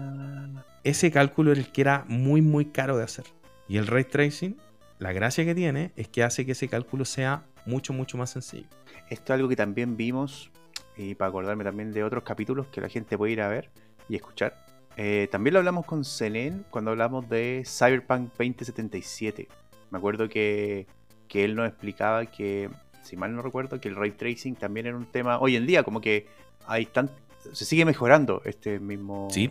[0.82, 3.24] ese cálculo era el que era muy muy caro de hacer.
[3.68, 4.56] Y el ray tracing,
[4.98, 8.66] la gracia que tiene es que hace que ese cálculo sea mucho mucho más sencillo.
[9.08, 10.50] Esto es algo que también vimos,
[10.96, 13.70] y para acordarme también de otros capítulos que la gente puede ir a ver
[14.08, 14.66] y escuchar.
[14.96, 19.46] Eh, también lo hablamos con Senen cuando hablamos de Cyberpunk 2077.
[19.92, 20.88] Me acuerdo que,
[21.28, 22.68] que él nos explicaba que,
[23.04, 25.84] si mal no recuerdo, que el ray tracing también era un tema hoy en día,
[25.84, 26.26] como que
[26.66, 27.08] hay tan,
[27.52, 29.50] se sigue mejorando este mismo Sí,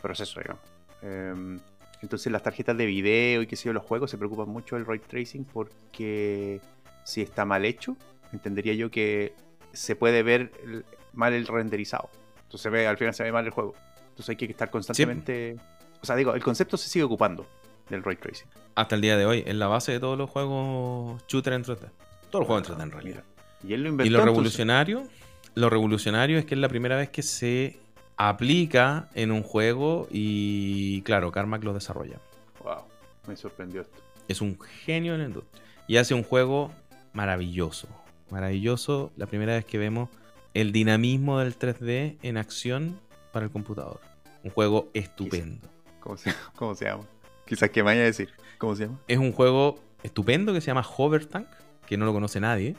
[0.00, 0.62] proceso, digamos.
[1.02, 1.58] Em,
[2.02, 4.84] entonces las tarjetas de video y qué sé yo, los juegos se preocupan mucho del
[4.86, 6.60] ray tracing porque
[7.04, 7.96] si está mal hecho,
[8.32, 9.34] entendería yo que
[9.72, 12.10] se puede ver el- mal el renderizado.
[12.36, 13.74] Entonces se ve, al final se ve mal el juego.
[14.10, 15.56] Entonces hay que estar constantemente...
[16.02, 17.46] O sea, digo, el concepto se sigue ocupando
[17.88, 18.48] del ray tracing.
[18.74, 21.88] hasta el día de hoy es la base de todos los juegos shooter en 3D.
[22.30, 23.24] Todos los juegos en 3D en realidad.
[23.66, 24.10] Y él lo Y inventó.
[24.12, 25.10] lo entonces.
[25.54, 27.78] Lo revolucionario es que es la primera vez que se
[28.16, 32.18] aplica en un juego y claro, Carmack lo desarrolla.
[32.62, 32.84] Wow,
[33.26, 34.00] me sorprendió esto.
[34.28, 35.62] Es un genio en la industria.
[35.88, 36.72] Y hace un juego
[37.12, 37.88] maravilloso.
[38.30, 40.08] Maravilloso la primera vez que vemos
[40.54, 42.98] el dinamismo del 3D en acción
[43.32, 44.00] para el computador.
[44.44, 45.68] Un juego estupendo.
[46.00, 47.04] ¿Cómo se, cómo se llama?
[47.46, 48.30] Quizás que me vaya a decir.
[48.58, 48.98] ¿Cómo se llama?
[49.08, 51.48] Es un juego estupendo que se llama Hover Tank,
[51.86, 52.76] que no lo conoce nadie.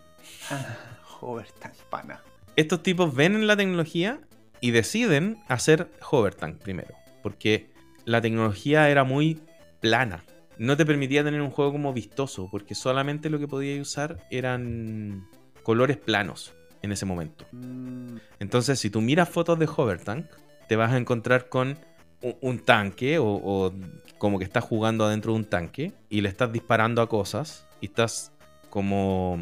[0.50, 0.78] Ah,
[1.20, 2.22] Hover Tank Pana.
[2.56, 4.20] Estos tipos ven en la tecnología
[4.62, 6.94] y deciden hacer Hover Tank primero.
[7.22, 7.70] Porque
[8.06, 9.40] la tecnología era muy
[9.80, 10.24] plana.
[10.58, 15.28] No te permitía tener un juego como vistoso, porque solamente lo que podías usar eran
[15.64, 17.46] colores planos en ese momento.
[17.52, 20.28] Mm, Entonces, si tú miras fotos de Hover Tank,
[20.68, 21.80] te vas a encontrar con
[22.22, 23.74] un, un tanque o, o
[24.18, 27.88] como que estás jugando adentro de un tanque y le estás disparando a cosas y
[27.88, 28.32] estás
[28.70, 29.40] como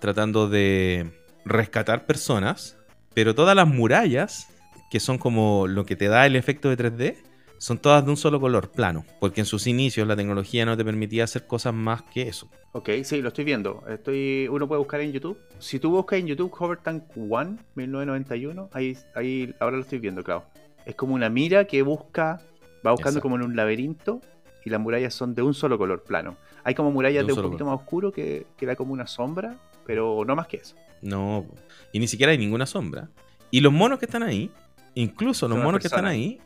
[0.00, 1.10] tratando de
[1.44, 2.78] rescatar personas,
[3.14, 4.48] pero todas las murallas,
[4.90, 7.16] que son como lo que te da el efecto de 3D,
[7.62, 10.84] son todas de un solo color, plano, porque en sus inicios la tecnología no te
[10.84, 12.50] permitía hacer cosas más que eso.
[12.72, 13.84] Ok, sí, lo estoy viendo.
[13.88, 15.38] Estoy, uno puede buscar en YouTube.
[15.60, 20.24] Si tú buscas en YouTube Hover Tank 1, 1991, ahí, ahí ahora lo estoy viendo,
[20.24, 20.44] claro.
[20.84, 22.40] Es como una mira que busca,
[22.84, 23.20] va buscando Exacto.
[23.20, 24.20] como en un laberinto
[24.64, 26.36] y las murallas son de un solo color plano.
[26.64, 28.92] Hay como murallas De un de un, solo poquito más oscuro que, que da como
[28.92, 30.74] una sombra, pero no más que eso.
[31.02, 31.46] No,
[31.92, 33.10] y ni siquiera hay ninguna sombra.
[33.50, 34.50] Y los monos que están ahí,
[34.94, 36.40] incluso los monos que están ahí,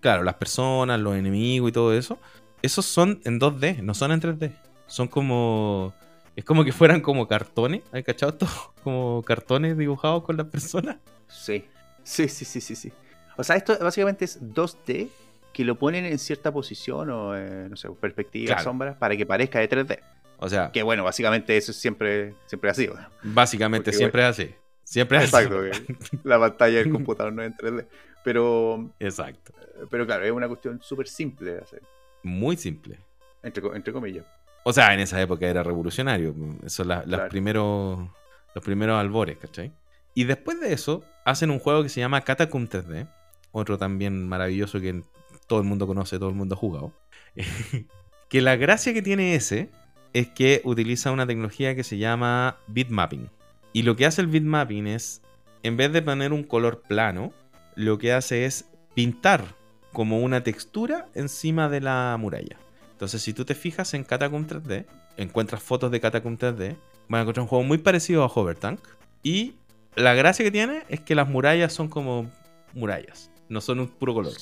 [0.00, 2.18] claro, las personas, los enemigos y todo eso,
[2.62, 4.52] esos son en 2D, no son en 3D.
[4.86, 5.94] Son como
[6.34, 8.46] Es como que fueran como cartones, ¿hay cachado esto?
[8.82, 10.96] Como cartones dibujados con las personas.
[11.28, 11.64] Sí.
[12.02, 12.92] Sí, sí, sí, sí, sí.
[13.36, 15.08] O sea, esto básicamente es 2D
[15.52, 18.62] que lo ponen en cierta posición o, eh, no sé, perspectiva, Claro.
[18.62, 19.98] sombra, para que parezca de 3D.
[20.40, 22.88] O sea, Que bueno, básicamente eso es siempre, siempre así.
[23.22, 24.54] básicamente Porque, siempre es así.
[24.84, 25.82] Siempre es Exacto, así.
[25.84, 27.86] que la pantalla del computador no es en 3D.
[28.24, 29.52] Pero, Exacto.
[29.90, 31.82] pero claro, es una cuestión súper simple de hacer,
[32.22, 32.98] Muy simple.
[33.42, 34.24] entre, entre comillas.
[34.64, 36.34] O sea, en esa época era revolucionario.
[36.66, 37.28] Son las- las Claro.
[37.30, 38.08] primeros,
[38.54, 39.72] los primeros albores, ¿cachai?
[40.14, 43.08] Y después de eso, hacen un juego que se llama Catacomb 3D.
[43.52, 45.02] Otro también maravilloso que
[45.46, 46.92] todo el mundo conoce, todo el mundo ha jugado.
[48.28, 49.70] que la gracia que tiene ese
[50.12, 53.30] es que utiliza una tecnología que se llama bitmapping.
[53.72, 55.22] Y lo que hace el bitmapping es,
[55.62, 57.32] en vez de poner un color plano,
[57.76, 59.44] lo que hace es pintar
[59.92, 62.56] como una textura encima de la muralla.
[62.92, 64.86] Entonces, si tú te fijas en Catacomb 3D,
[65.16, 66.76] encuentras fotos de Catacomb 3D,
[67.08, 68.80] van a encontrar un juego muy parecido a Hover Tank.
[69.22, 69.54] Y
[69.96, 72.30] la gracia que tiene es que las murallas son como
[72.72, 74.32] murallas, no son un puro color.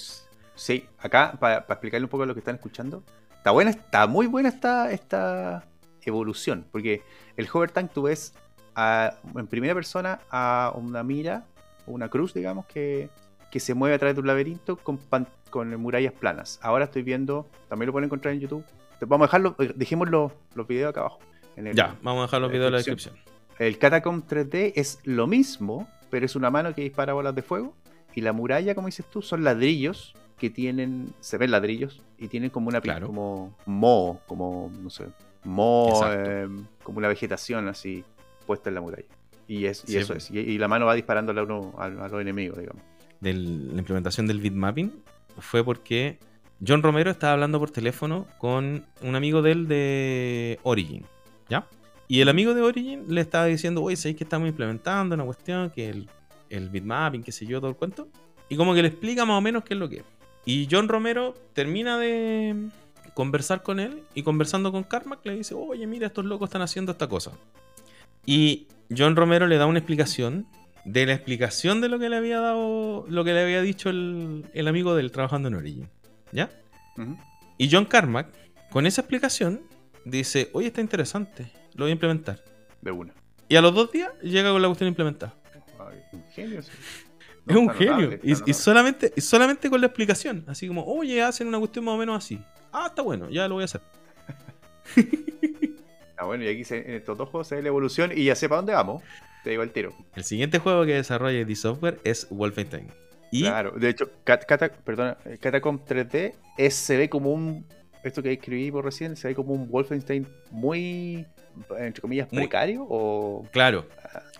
[0.54, 3.02] Sí, acá, para explicarle un poco lo que están escuchando,
[3.38, 5.64] está buena, está muy buena esta, esta
[6.02, 7.02] evolución, porque
[7.36, 8.34] el Hover Tank tú ves
[8.74, 11.44] a- en primera persona a una mira,
[11.86, 13.10] una cruz, digamos, que,
[13.50, 16.58] que se mueve a través de un laberinto con, pan- con murallas planas.
[16.62, 18.64] Ahora estoy viendo, también lo pueden encontrar en YouTube.
[19.00, 21.18] Vamos a dejarlo, eh, dejemos los, los videos acá abajo.
[21.56, 23.14] en el- Ya, vamos a dejar los videos en la descripción.
[23.14, 23.66] descripción.
[23.66, 27.74] El Catacomb 3D es lo mismo, pero es una mano que dispara bolas de fuego.
[28.14, 32.50] Y la muralla, como dices tú, son ladrillos que tienen, se ven ladrillos y tienen
[32.50, 33.08] como una Claro.
[33.08, 35.06] como moho, como no sé,
[35.44, 36.48] moho, eh,
[36.82, 38.04] como una vegetación así
[38.46, 39.04] puesta en la muralla.
[39.46, 40.30] Y, es, y Sí, eso es.
[40.30, 42.82] Y, y la mano va disparando a, uno, a, a los enemigos, digamos.
[43.20, 44.92] La implementación del bitmapping
[45.38, 46.18] fue porque
[46.66, 51.04] John Romero estaba hablando por teléfono con un amigo de él de Origin,
[51.48, 51.66] ¿ya?
[52.08, 55.70] Y el amigo de Origin le estaba diciendo, oye, ¿sabéis que estamos implementando una cuestión?
[55.70, 56.08] Que el,
[56.48, 58.08] el bitmapping, qué sé yo, todo el cuento.
[58.48, 60.04] Y como que le explica más o menos qué es lo que es.
[60.48, 62.70] Y John Romero termina de
[63.12, 66.92] conversar con él y conversando con Carmack le dice, oye, mira, estos locos están haciendo
[66.92, 67.32] esta cosa.
[68.24, 70.46] Y John Romero le da una explicación
[70.86, 74.46] de la explicación de lo que le había dado, lo que le había dicho el,
[74.54, 75.90] el amigo del trabajando en Origin.
[76.32, 76.48] ¿Ya?
[77.58, 78.28] Y John Carmack,
[78.70, 79.60] con esa explicación,
[80.06, 82.42] dice, oye, está interesante, lo voy a implementar.
[82.80, 83.12] De una.
[83.50, 85.34] Y a los dos días llega con la cuestión implementada.
[85.78, 86.62] Ay, un genio.
[86.62, 86.70] sí.
[87.48, 88.18] Es un genio.
[88.22, 90.44] y, solamente, y solamente con la explicación.
[90.46, 92.38] Así como, oye, hacen una cuestión más o menos así.
[92.72, 93.80] Ah, está bueno, ya lo voy a hacer.
[96.20, 98.34] Ah, bueno, y aquí se- en estos dos juegos se ve la evolución y ya
[98.34, 99.04] sé para dónde vamos.
[99.44, 99.94] Te digo el tiro.
[100.16, 102.88] El siguiente juego que desarrolla D Software es Wolfenstein.
[103.30, 107.64] Y Claro, de hecho, Cat- Cata- perdona, Catacomb 3D es, se ve como un.
[108.02, 111.24] Esto que escribí por recién, se ve como un Wolfenstein muy,
[111.78, 113.46] entre comillas, Muy- precario o.
[113.52, 113.86] claro,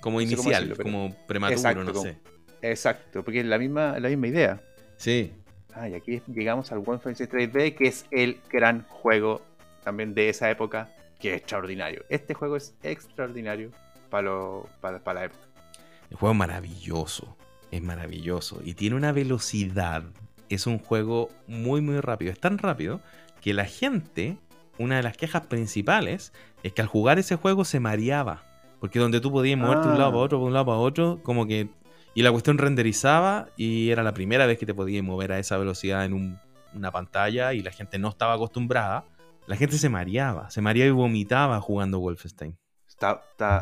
[0.01, 2.19] como no sé cómo inicial, como prematuro, Exacto, no como- sé.
[2.63, 4.61] Exacto, porque es la misma, la misma idea.
[4.97, 5.33] Sí,
[5.75, 9.43] Ah, y aquí llegamos al Wolfenstein 3D, que es el gran juego
[9.85, 10.89] también de esa época,
[11.21, 12.05] que es extraordinario.
[12.09, 13.71] Este juego es extraordinario
[14.11, 15.41] para, lo, para, para la época.
[16.11, 17.37] El juego es maravilloso.
[17.71, 18.61] Es maravilloso.
[18.65, 20.03] Y tiene una velocidad.
[20.49, 22.33] Es un juego muy, muy rápido.
[22.33, 23.01] Es tan rápido
[23.41, 24.37] que la gente,
[24.79, 26.33] una de las quejas principales,
[26.65, 28.43] es que al jugar ese juego se mareaba.
[28.81, 30.13] Porque donde tú podías moverte de un lado Ah.
[30.13, 31.69] para otro, de un lado para otro, como que.
[32.19, 35.57] Y la cuestión renderizaba y era la primera vez que te podías mover a esa
[35.57, 36.41] velocidad en un-
[36.75, 39.05] una pantalla y la gente no estaba acostumbrada.
[39.47, 42.59] La gente se mareaba, se mareaba y vomitaba jugando Wolfenstein.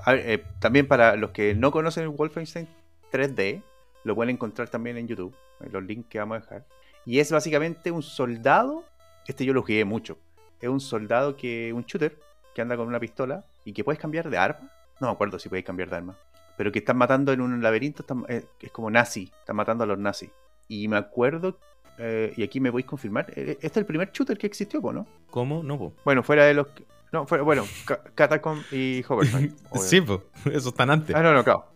[0.07, 2.67] Eh, también para los que no conocen el Wolfenstein
[3.13, 3.63] 3D,
[4.05, 6.67] lo pueden encontrar también en YouTube, en los links que vamos a dejar.
[7.05, 8.85] Y es básicamente un soldado,
[9.27, 10.17] este yo lo jugué mucho,
[10.63, 12.19] es un soldado que, un shooter,
[12.55, 14.71] que anda con una pistola y que puedes cambiar de arma.
[14.99, 16.17] No me acuerdo si podéis cambiar de arma.
[16.57, 19.87] Pero que están matando en un laberinto, están- eh, es como nazi, están matando a
[19.87, 20.31] los nazis.
[20.69, 21.59] Y me acuerdo,
[21.99, 25.07] eh, y aquí me podéis confirmar, eh, este es el primer shooter que existió, ¿no?
[25.31, 25.63] ¿Cómo?
[25.63, 25.93] No, po.
[26.05, 26.67] Bueno, fuera de los...
[27.13, 29.53] No, fuera, bueno, Ca- Catacomb y Hovertank.
[29.81, 30.25] sí, po.
[30.51, 31.15] Eso están antes.
[31.15, 31.67] Ah, no, no, claro.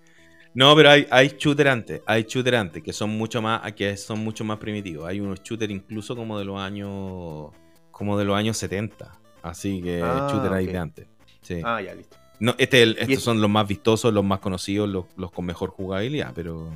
[0.53, 4.19] No, pero hay, hay shooter antes, hay shooter antes, que son mucho más, que son
[4.25, 5.07] mucho más primitivos.
[5.07, 7.53] Hay unos shooter incluso como de los años,
[7.93, 9.17] como de los años 70.
[9.43, 10.73] Así que Ah, shooter hay ok.
[10.73, 11.07] de antes.
[11.43, 11.61] Sí.
[11.65, 12.17] Ah, ya, listo.
[12.41, 15.45] No, este, el- estos es- son los más vistosos, los más conocidos, los, los con
[15.47, 16.69] mejor jugabilidad, pero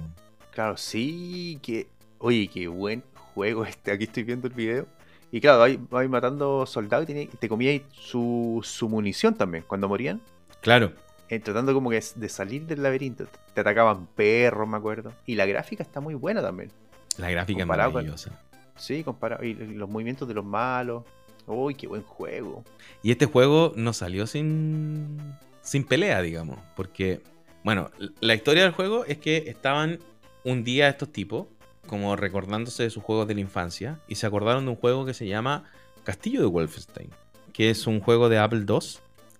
[0.52, 1.88] Claro, sí, que...
[2.18, 3.02] Oye, qué buen
[3.34, 3.90] juego este.
[3.90, 4.86] Aquí estoy viendo el video.
[5.32, 9.64] Y claro, vais, vais matando soldados y te comíais su, su munición también.
[9.66, 10.20] Cuando morían,
[10.60, 10.92] claro,
[11.28, 13.26] eh, tratando como que de salir del laberinto.
[13.52, 15.12] Te atacaban perros, me acuerdo.
[15.26, 16.70] Y la gráfica está muy buena también.
[17.18, 18.40] la gráfica es con- maravillosa.
[18.76, 19.42] Sí, comparado.
[19.44, 21.02] Y los movimientos de los malos.
[21.46, 22.62] Uy, qué buen juego.
[23.02, 25.18] Y este juego no salió sin,
[25.64, 26.58] sin pelea, digamos.
[26.76, 27.22] Porque,
[27.64, 27.90] bueno,
[28.20, 29.98] la historia del juego es que estaban
[30.44, 31.48] un día estos tipos,
[31.88, 35.14] como recordándose de sus juegos de la infancia, y se acordaron de un juego que
[35.14, 35.64] se llama
[36.04, 37.10] Castillo de Wolfenstein,
[37.52, 38.78] que es un juego de Apple II,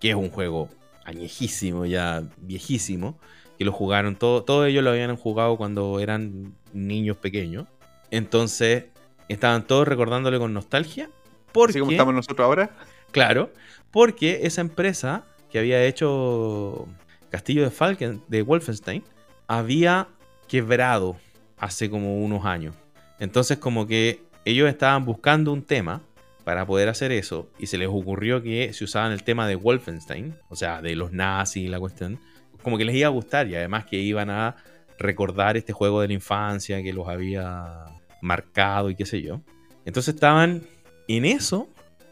[0.01, 0.69] que es un juego
[1.05, 3.19] añejísimo, ya viejísimo,
[3.59, 7.67] que lo jugaron, todo, todos ellos lo habían jugado cuando eran niños pequeños.
[8.11, 8.87] Entonces,
[9.29, 11.11] estaban todos recordándole con nostalgia.
[11.53, 12.77] Porque, Así como estamos nosotros ahora.
[13.13, 13.53] Claro,
[13.91, 16.89] porque esa empresa que había hecho
[17.31, 19.05] Castillo de Falken de Wolfenstein
[19.47, 20.09] había
[20.49, 21.17] quebrado
[21.59, 22.75] hace como unos años.
[23.21, 26.03] Entonces como que ellos estaban buscando un tema
[26.43, 30.35] para poder hacer eso y se les ocurrió que si usaban el tema de Wolfenstein,
[30.49, 32.19] o sea, de los nazis y la cuestión,
[32.65, 34.57] como que les iba a gustar y además que iban a
[34.99, 37.85] recordar este juego de la infancia que los había
[38.21, 39.41] marcado y qué sé yo.
[39.85, 40.65] Entonces estaban
[41.07, 41.69] en eso,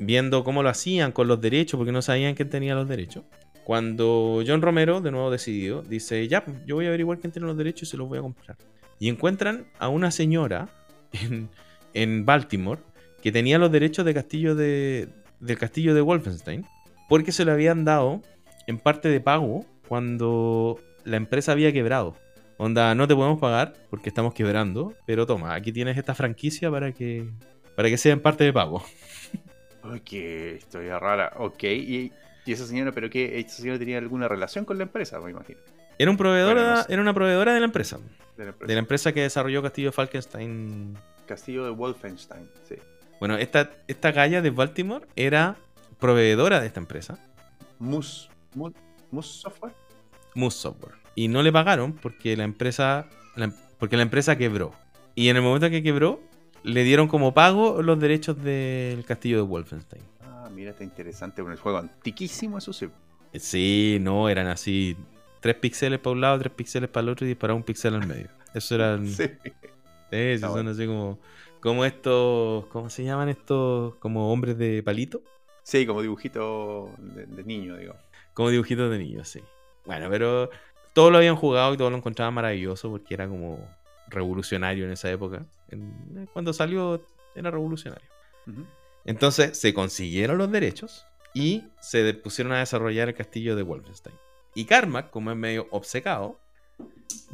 [0.07, 3.24] viendo cómo lo hacían con los derechos, porque no sabían quién tenía los derechos.
[3.64, 7.57] Cuando John Romero, de nuevo decidió, dice, ya, yo voy a averiguar quién tiene los
[7.57, 8.57] derechos y se los voy a comprar.
[8.98, 10.68] Y encuentran a una señora
[11.94, 12.80] en, Baltimore
[13.22, 16.66] que tenía los derechos del castillo de Wolfenstein,
[17.09, 18.20] porque se lo habían dado
[18.66, 22.16] en parte de pago cuando la empresa había quebrado.
[22.59, 26.92] Onda, no te podemos pagar porque estamos quebrando, pero toma, aquí tienes esta franquicia para
[26.92, 27.28] que,
[27.76, 28.84] para que sea en parte de pago.
[29.85, 30.12] Ok,
[30.59, 31.33] historia rara.
[31.37, 32.12] Ok, y,
[32.45, 33.39] y esa señora, ¿pero qué?
[33.39, 35.59] ¿Esa señora tenía alguna relación con la empresa, me imagino?
[35.99, 36.93] Era, un proveedor, Bueno, no sé.
[36.93, 37.99] era una proveedora de la empresa.
[38.37, 38.66] De la empresa.
[38.68, 40.97] De la empresa que desarrolló Castillo de Falkenstein.
[41.26, 42.76] Castillo de Wolfenstein, sí.
[43.20, 45.57] Bueno, esta, esta galla de Baltimore era
[46.01, 47.18] proveedora de esta empresa,
[47.78, 48.72] Mus, Mus,
[49.11, 49.72] Mus Software.
[50.35, 50.95] Moose Software.
[51.14, 53.07] Y no le pagaron porque la empresa,
[53.37, 54.72] la- porque la empresa quebró.
[55.14, 56.20] Y en el momento que quebró,
[56.65, 60.03] le dieron como pago los derechos del castillo de Wolfenstein.
[60.21, 61.43] Ah, mira, está interesante.
[61.43, 62.89] Un juego antiquísimo, eso sí.
[63.35, 64.97] Sí, no, eran así.
[65.41, 68.07] Tres píxeles para un lado, tres píxeles para el otro y disparar un píxel al
[68.07, 68.29] medio.
[68.55, 69.07] Eso eran.
[70.13, 70.71] Sí, Está son bueno.
[70.73, 71.19] así como.
[71.61, 72.67] Como estos.
[72.67, 73.95] ¿Cómo se llaman estos?
[73.95, 75.23] Como hombres de palito.
[75.63, 77.95] Sí, como dibujito de, de niño, digo.
[78.35, 79.41] Como dibujitos de niños, sí.
[79.87, 80.51] Bueno, pero
[80.93, 83.67] todos lo habían jugado y todos lo encontraban maravilloso porque era como
[84.09, 85.47] revolucionario en esa época.
[85.73, 87.05] En- cuando salió
[87.35, 88.09] era revolucionario.
[89.05, 91.05] Entonces se consiguieron los derechos
[91.35, 94.14] y se pusieron a desarrollar el castillo de Wolfenstein.
[94.55, 96.39] Y Carmack, como es medio obcecado,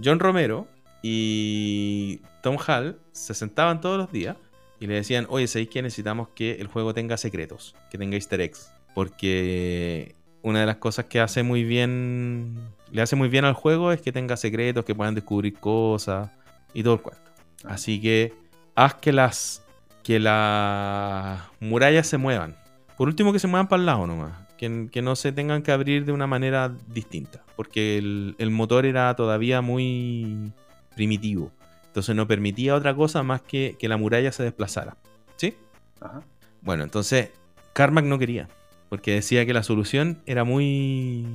[0.03, 0.69] John Romero
[1.03, 4.37] y Tom Hall se sentaban todos los días
[4.81, 7.75] y le decían, oye, ¿sabéis que necesitamos que el juego tenga secretos?
[7.91, 8.71] Que tenga easter eggs.
[8.95, 12.55] Porque una de las cosas que hace muy bien,
[12.93, 16.31] le hace muy bien al juego es que tenga secretos, que puedan descubrir cosas
[16.73, 17.23] y todo el cuento.
[17.65, 18.33] Así que
[18.75, 19.65] haz que las
[20.03, 22.57] que las murallas se muevan.
[22.97, 24.33] Por último, que se muevan para el lado nomás.
[24.57, 27.45] Que, que no se tengan que abrir de una manera distinta.
[27.57, 30.51] Porque el, el motor era todavía muy
[30.97, 31.53] primitivo.
[31.87, 34.97] Entonces no permitía otra cosa más que que la muralla se desplazara.
[35.37, 35.57] ¿Sí?
[36.01, 36.23] Ajá.
[36.63, 37.31] Bueno, entonces
[37.73, 38.49] Carmack no quería.
[38.89, 41.27] Porque decía que la solución era muy.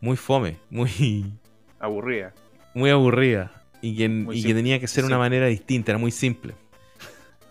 [0.00, 0.58] muy fome.
[0.70, 1.32] Muy.
[1.80, 2.32] Aburrida.
[2.74, 3.61] muy aburrida.
[3.82, 6.54] Y que, Muy y que tenía que ser una manera distinta, era muy simple.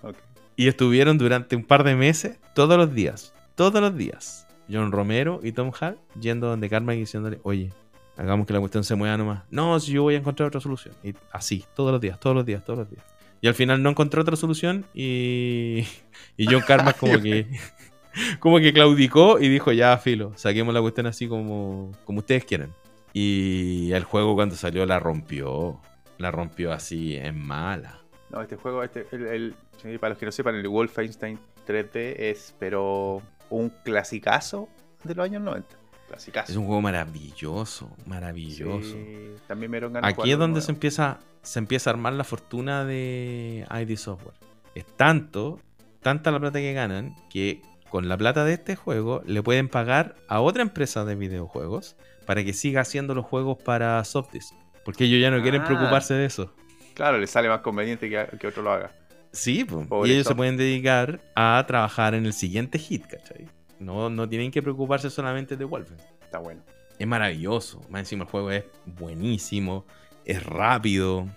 [0.02, 0.16] Ok.
[0.56, 5.40] Y estuvieron durante un par de meses, todos los días, todos los días, John Romero
[5.44, 7.72] y Tom Hall yendo donde Carmack y diciéndole, oye,
[8.18, 9.44] hagamos que la cuestión se mueva nomás.
[9.52, 10.96] No, si yo voy a encontrar otra solución.
[11.04, 13.04] Y así, todos los días, todos los días, todos los días.
[13.42, 15.86] Y al final no encontró otra solución y,
[16.38, 17.48] y John Carmack como que
[18.40, 22.74] como que claudicó y dijo, ya, filo, saquemos la cuestión así como, como ustedes quieren.
[23.14, 25.80] Y el juego cuando salió la rompió.
[26.22, 28.00] La rompió así en mala.
[28.30, 29.56] No, este juego, este, el,
[30.00, 34.70] para los que no sepan, el Wolfenstein 3D es, pero un clasicazo
[35.04, 35.68] de los años 90.
[36.08, 36.52] Clasicazo.
[36.52, 38.94] Es un juego maravilloso, maravilloso.
[38.94, 42.14] Sí, también me dieron ganas Aquí es donde de se empieza, se empieza a armar
[42.14, 44.36] la fortuna de ID Software.
[44.76, 45.60] Es tanto,
[46.02, 50.16] tanta la plata que ganan, que con la plata de este juego le pueden pagar
[50.28, 51.96] a otra empresa de videojuegos
[52.28, 54.61] para que siga haciendo los juegos para Softdisk.
[54.84, 55.66] Porque ellos ya no quieren Ah.
[55.66, 56.54] preocuparse de eso.
[56.94, 58.92] Claro, le sale más conveniente que, que otro lo haga.
[59.32, 63.48] Sí, pues, y ellos se pueden dedicar a trabajar en el siguiente hit, ¿cachai?
[63.80, 66.14] No, no tienen que preocuparse solamente de Wolfenstein.
[66.22, 66.62] Está bueno.
[67.00, 67.82] Es maravilloso.
[67.90, 69.86] Más encima el juego es buenísimo,
[70.26, 71.28] es rápido,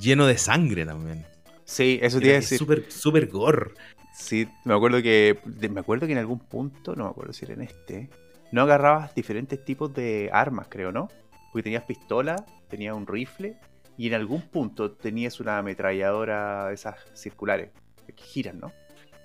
[0.00, 1.24] lleno de sangre también.
[1.64, 2.58] Sí, eso a Es decir.
[2.58, 3.72] súper, súper gore.
[4.16, 5.38] Sí, me acuerdo que
[5.70, 8.08] me acuerdo que en algún punto, no me acuerdo si era en este,
[8.52, 11.08] no agarrabas diferentes tipos de armas, creo, ¿no?
[11.54, 13.54] Porque tenías pistola, tenías un rifle
[13.96, 17.70] y en algún punto tenías una ametralladora de esas circulares
[18.08, 18.72] que giran, ¿no?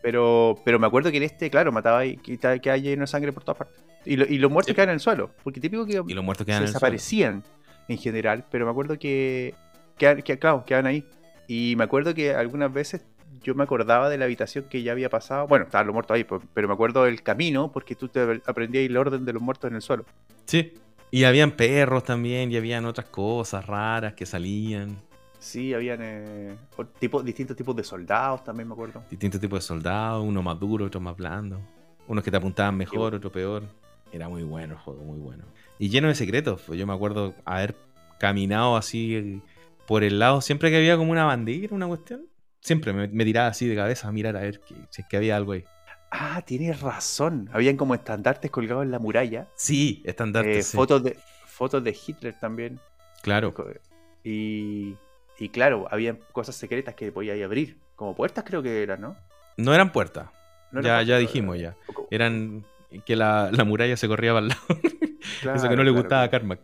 [0.04, 2.38] Pero, pero me acuerdo que en este, claro, mataba y que,
[2.70, 3.84] hay lleno de sangre por todas partes.
[4.06, 4.76] Y, lo- y los muertos Sí.
[4.76, 5.32] quedan en el suelo.
[5.44, 6.74] Porque típico que Y los muertos se quedan en el suelo.
[6.80, 7.44] desaparecían
[7.88, 9.56] en general, pero me acuerdo que,
[9.98, 11.04] que, que, claro, quedaban ahí.
[11.48, 13.04] Y me acuerdo que algunas veces
[13.42, 15.48] yo me acordaba de la habitación que ya había pasado.
[15.48, 18.86] Bueno, estaban los muertos ahí, pues, pero me acuerdo del camino porque tú te aprendías
[18.86, 20.06] el orden de los muertos en el suelo.
[20.46, 20.74] Sí.
[21.12, 24.98] Y habían perros también, y habían otras cosas raras que salían.
[25.40, 26.56] Sí, habían eh,
[27.00, 29.04] tipo- distintos tipos de soldados también, me acuerdo.
[29.10, 31.60] Distintos tipos de soldados, uno más duro, otro más blando.
[32.08, 33.18] Unos que te apuntaban mejor, bueno.
[33.18, 33.64] otro peor.
[34.12, 35.44] Era muy bueno el juego, muy bueno.
[35.78, 36.62] Y lleno de secretos.
[36.66, 37.76] pues Yo me acuerdo haber
[38.20, 39.40] caminado así eh,
[39.88, 42.26] por el lado, siempre que había como una bandera, una cuestión.
[42.62, 45.16] Siempre me, me tiraba así de cabeza a mirar a ver que, si es que
[45.18, 45.64] había algo ahí.
[46.12, 47.50] Ah, tienes razón.
[47.54, 49.48] Habían como estandartes colgados en la muralla.
[49.56, 50.60] Sí, estandarte.
[50.60, 52.80] Eh, fotos, de, fotos de Hitler también.
[53.22, 53.54] Claro,
[54.24, 54.96] Y,
[55.38, 57.78] y claro, habían cosas secretas que podías abrir.
[57.96, 59.18] Como puertas creo que eran, ¿no?
[59.58, 60.30] no eran puertas.
[60.72, 61.76] No ya, eran ya puertas, dijimos ya.
[62.10, 62.66] Eran
[63.06, 64.62] que la, la muralla se corría para el lado.
[65.42, 66.30] claro, Eso que no le claro, gustaba a.
[66.30, 66.60] Carmack.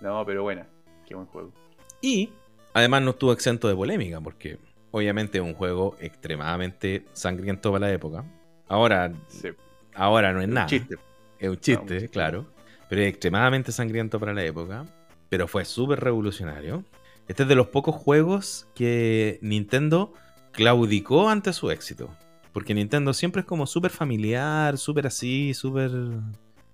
[0.00, 0.66] No, pero buena.
[1.06, 1.52] Qué buen juego.
[2.00, 2.30] Y
[2.74, 4.58] además no estuvo exento de polémica, porque
[4.96, 8.24] obviamente es un juego extremadamente sangriento para la época.
[8.68, 9.48] Ahora, Sí,
[9.94, 10.66] ahora no es nada.
[10.66, 10.96] chiste.
[11.38, 12.46] Es un un chiste, claro.
[12.88, 14.84] Pero es extremadamente sangriento para la época.
[15.28, 16.84] Pero fue súper revolucionario.
[17.28, 20.12] Este es de los pocos juegos que Nintendo
[20.52, 22.08] claudicó ante su éxito.
[22.52, 25.90] Porque Nintendo siempre es como súper familiar, súper así, súper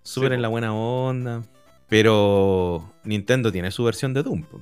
[0.02, 1.42] súper Sí, en la buena onda.
[1.88, 4.42] Pero Nintendo tiene su versión de Doom.
[4.44, 4.60] po.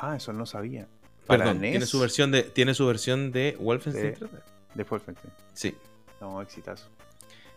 [0.00, 0.86] Ah, eso no sabía.
[1.28, 4.24] Para Perdón, NES, tiene su versión de tiene su versión de Wolfenstein Sí.
[4.24, 4.42] 3D.
[4.74, 5.32] De Wolfenstein.
[5.52, 5.76] Sí.
[6.20, 6.88] No, exitazo.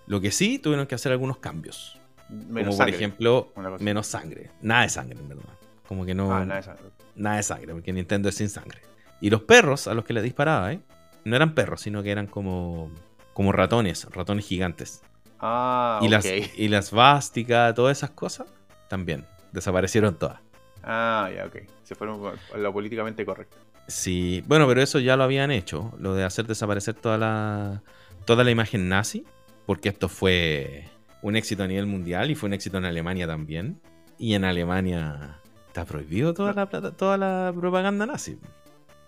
[0.07, 1.97] Lo que sí tuvieron que hacer algunos cambios.
[2.30, 4.51] Menos como sangre, por ejemplo, menos sangre.
[4.61, 5.43] Nada de sangre, en verdad.
[5.88, 6.32] Como que no.
[6.34, 6.84] Ah, nada de sangre.
[7.15, 8.82] nada de sangre, porque Nintendo es sin sangre.
[9.19, 10.80] Y los perros a los que le disparaba, ¿eh?
[11.24, 12.91] No eran perros, sino que eran como,
[13.34, 15.01] como ratones, ratones gigantes.
[15.39, 16.11] Ah, y, ok.
[16.11, 18.47] las, y las vásticas, todas esas cosas,
[18.89, 20.39] también desaparecieron todas.
[20.84, 21.57] Ah, ya, ok.
[21.91, 22.21] Se fueron
[22.53, 23.57] a lo políticamente correcto.
[23.89, 27.83] Sí, bueno, pero eso ya lo habían hecho, lo de hacer desaparecer toda la,
[28.23, 29.25] toda la imagen nazi,
[29.65, 30.85] porque esto fue
[31.21, 33.81] un éxito a nivel mundial y fue un éxito en Alemania también.
[34.17, 35.37] Y en Alemania
[35.67, 38.39] está prohibido toda la, toda la propaganda nazi.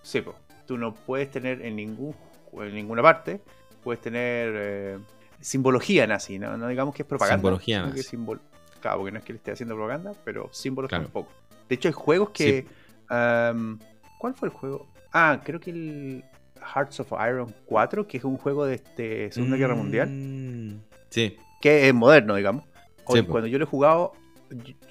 [0.02, 0.36] Sí, po.
[0.68, 2.14] Tú no puedes tener en ningún
[2.54, 3.40] en ninguna parte,
[3.82, 4.98] puedes tener eh,
[5.40, 6.58] simbología nazi, ¿no?
[6.58, 7.38] No digamos que es propaganda.
[7.38, 8.00] Simbología que nazi.
[8.02, 8.42] es simbol-
[8.82, 11.06] Claro, porque no es que le esté haciendo propaganda, pero símbolos Claro.
[11.06, 11.32] tampoco.
[11.70, 12.66] De hecho, hay juegos que.
[14.20, 14.88] ¿Cuál fue el juego?
[15.12, 16.24] Ah, creo que el
[16.74, 21.38] Hearts of Iron 4, que es un juego de este, Segunda Guerra Mundial, Mm, Sí,
[21.62, 22.64] que es moderno, digamos.
[23.08, 23.32] Sí, po.
[23.34, 24.14] cuando yo lo he jugado,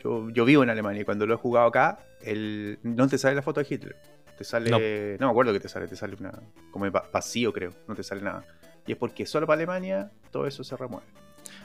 [0.02, 3.42] yo- vivo en Alemania y cuando lo he jugado acá, el, no te sale la
[3.42, 3.96] foto de Hitler.
[4.36, 4.70] Te sale.
[4.70, 4.78] No.
[4.78, 6.32] No, me acuerdo que te sale, te sale una.
[6.70, 7.72] como va- vacío, creo.
[7.88, 8.44] No te sale nada.
[8.86, 11.06] Y es porque solo para Alemania todo eso se remueve.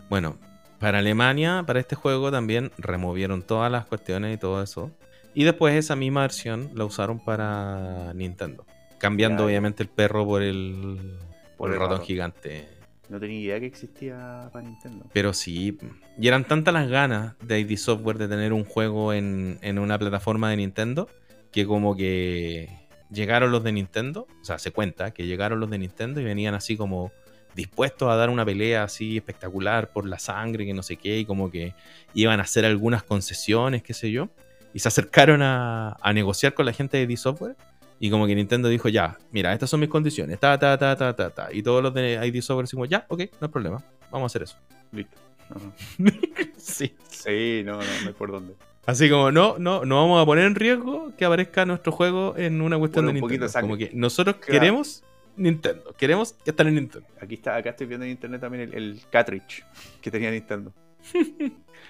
[0.10, 0.38] Bueno,
[0.80, 4.92] para Alemania, para este juego también removieron todas las cuestiones y todo eso.
[5.34, 8.66] Y después esa misma versión la usaron para Nintendo.
[8.98, 11.18] Cambiando Ya, obviamente el perro por el,
[11.58, 12.06] por el ratón ratón.
[12.06, 12.68] gigante.
[13.10, 15.06] No tenía idea que existía para Nintendo.
[15.14, 15.78] Pero sí,
[16.20, 19.98] y eran tantas las ganas de ID Software de tener un juego en, en una
[19.98, 21.08] plataforma de Nintendo
[21.52, 22.70] que como que
[23.10, 26.54] llegaron los de Nintendo, o sea, se cuenta que llegaron los de Nintendo y venían
[26.54, 27.12] así como
[27.58, 31.26] dispuestos a dar una pelea así espectacular por la sangre, que no sé qué, y
[31.26, 31.74] como que
[32.14, 34.30] iban a hacer algunas concesiones, qué sé yo,
[34.74, 37.58] y se acercaron a, a negociar con la gente de ID Software.
[38.00, 41.16] Y como que Nintendo dijo, ya, mira, estas son mis condiciones, ta, ta, ta, ta,
[41.16, 41.50] ta, ta.
[41.52, 44.44] Y todos los de ID Software decimos, ya, ok, no hay problema, vamos a hacer
[44.44, 44.56] eso.
[44.92, 45.18] Listo.
[46.58, 46.96] Sí.
[47.10, 48.54] Sí, no, no, no hay por dónde.
[48.86, 52.62] Así como, no, no, no vamos a poner en riesgo que aparezca nuestro juego en
[52.62, 53.58] una cuestión de un poquito Nintendo.
[53.58, 53.62] de.
[53.62, 54.52] Como que nosotros Claro.
[54.60, 55.04] queremos
[55.38, 57.08] Nintendo, queremos que estén en Nintendo.
[57.22, 59.64] Aquí está, acá estoy viendo en internet también el, el cartridge
[60.02, 60.74] que tenía Nintendo.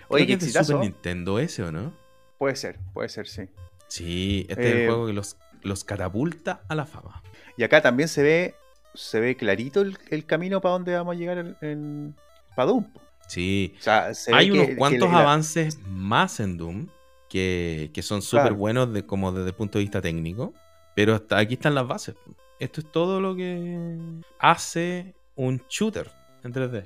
[0.09, 0.53] Oye, qué es.
[0.53, 1.93] Super Nintendo ese, ¿o no?
[2.37, 3.43] Puede ser, puede ser, sí.
[3.87, 7.23] Sí, este es el Eh, juego que los, los catapulta a la fama.
[7.57, 8.55] Y acá también se ve,
[8.93, 12.15] se ve clarito el, el camino para donde vamos a llegar en, en
[12.55, 12.85] para Doom.
[13.27, 16.87] Sí, O sea, se hay que- unos que cuantos la- avances más en Doom
[17.29, 18.55] que, que son súper Claro.
[18.55, 20.53] buenos de, como desde el punto de vista técnico,
[20.95, 22.15] pero hasta aquí están las bases.
[22.59, 23.97] Esto es todo lo que
[24.39, 26.09] hace un shooter
[26.43, 26.83] en 3D.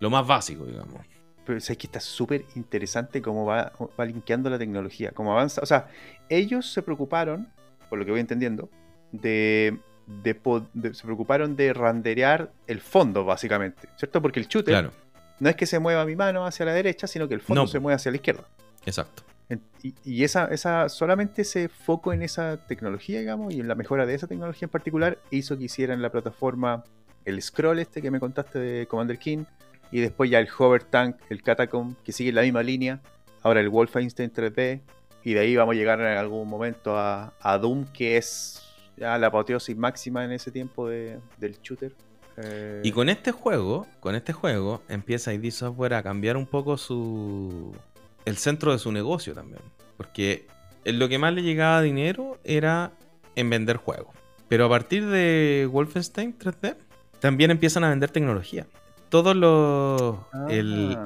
[0.00, 1.00] Lo más básico, digamos.
[1.46, 5.60] Pero es que está súper interesante cómo va, va linkeando la tecnología, cómo avanza.
[5.62, 5.88] O sea,
[6.28, 7.48] ellos se preocuparon,
[7.90, 8.70] por lo que voy entendiendo,
[9.12, 10.34] de, de
[10.94, 14.20] se preocuparon de renderear el fondo, básicamente, ¿cierto?
[14.22, 14.90] Porque el shooter Claro,
[15.38, 17.68] no es que se mueva mi mano hacia la derecha, sino que el fondo No.
[17.68, 18.44] se mueve hacia la izquierda.
[18.86, 19.22] exacto.
[20.04, 24.14] Y, esa, esa, solamente ese foco en esa tecnología, digamos, y en la mejora de
[24.14, 26.84] esa tecnología en particular, hizo que hicieran la plataforma
[27.24, 29.44] el scroll este que me contaste de Commander King,
[29.90, 33.00] y después ya el Hover Tank, el Catacomb, que sigue la misma línea,
[33.42, 34.80] ahora el Wolfenstein 3D,
[35.22, 38.62] y de ahí vamos a llegar en algún momento a, Doom, que es
[38.96, 41.94] ya la apoteosis máxima en ese tiempo de- del shooter.
[42.82, 47.72] Y con este juego, con este juego, empieza ID Software a cambiar un poco su.
[48.24, 49.62] El centro de su negocio también.
[49.96, 50.46] Porque
[50.84, 52.92] lo que más le llegaba dinero era
[53.36, 54.14] en vender juegos.
[54.48, 56.76] Pero a partir de Wolfenstein 3D,
[57.20, 58.66] también empiezan a vender tecnología.
[59.08, 60.16] Todos los.
[60.32, 60.96] ah, El,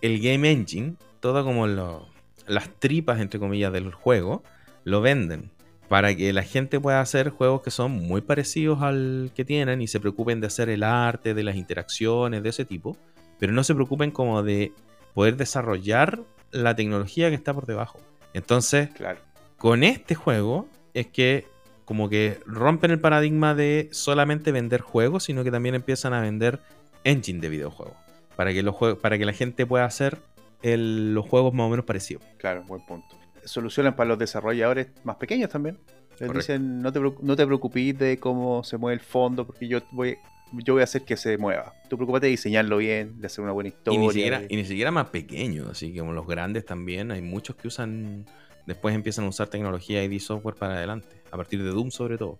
[0.00, 2.08] el Game Engine, todo como lo-
[2.46, 4.42] las tripas, entre comillas, del juego,
[4.84, 5.50] lo venden.
[5.88, 9.88] Para que la gente pueda hacer juegos que son muy parecidos al que tienen y
[9.88, 12.96] se preocupen de hacer el arte, de las interacciones, de ese tipo.
[13.40, 14.72] Pero no se preocupen como de
[15.14, 16.20] poder desarrollar
[16.52, 17.98] la tecnología que está por debajo.
[18.34, 19.18] Entonces, Claro.
[19.58, 21.46] con este juego es que
[21.84, 26.60] como que rompen el paradigma de solamente vender juegos, sino que también empiezan a vender
[27.04, 27.96] engine de videojuegos.
[28.36, 30.18] Para que, los para que la gente pueda hacer
[30.62, 32.22] el- los juegos más o menos parecidos.
[32.38, 33.16] Claro, buen punto.
[33.44, 35.78] Solucionan para los desarrolladores más pequeños también.
[36.18, 36.38] Les Correcto.
[36.38, 40.16] dicen, no te, no te preocupes de cómo se mueve el fondo, porque yo voy,
[40.52, 41.72] yo voy a hacer que se mueva.
[41.88, 44.00] Tú preocupate de diseñarlo bien, de hacer una buena Y historia.
[44.00, 47.22] ni, siquiera, de- y ni siquiera más pequeños, así que como los grandes también, hay
[47.22, 48.26] muchos que usan,
[48.66, 52.38] después empiezan a usar tecnología ID software para adelante, a partir de Doom sobre todo.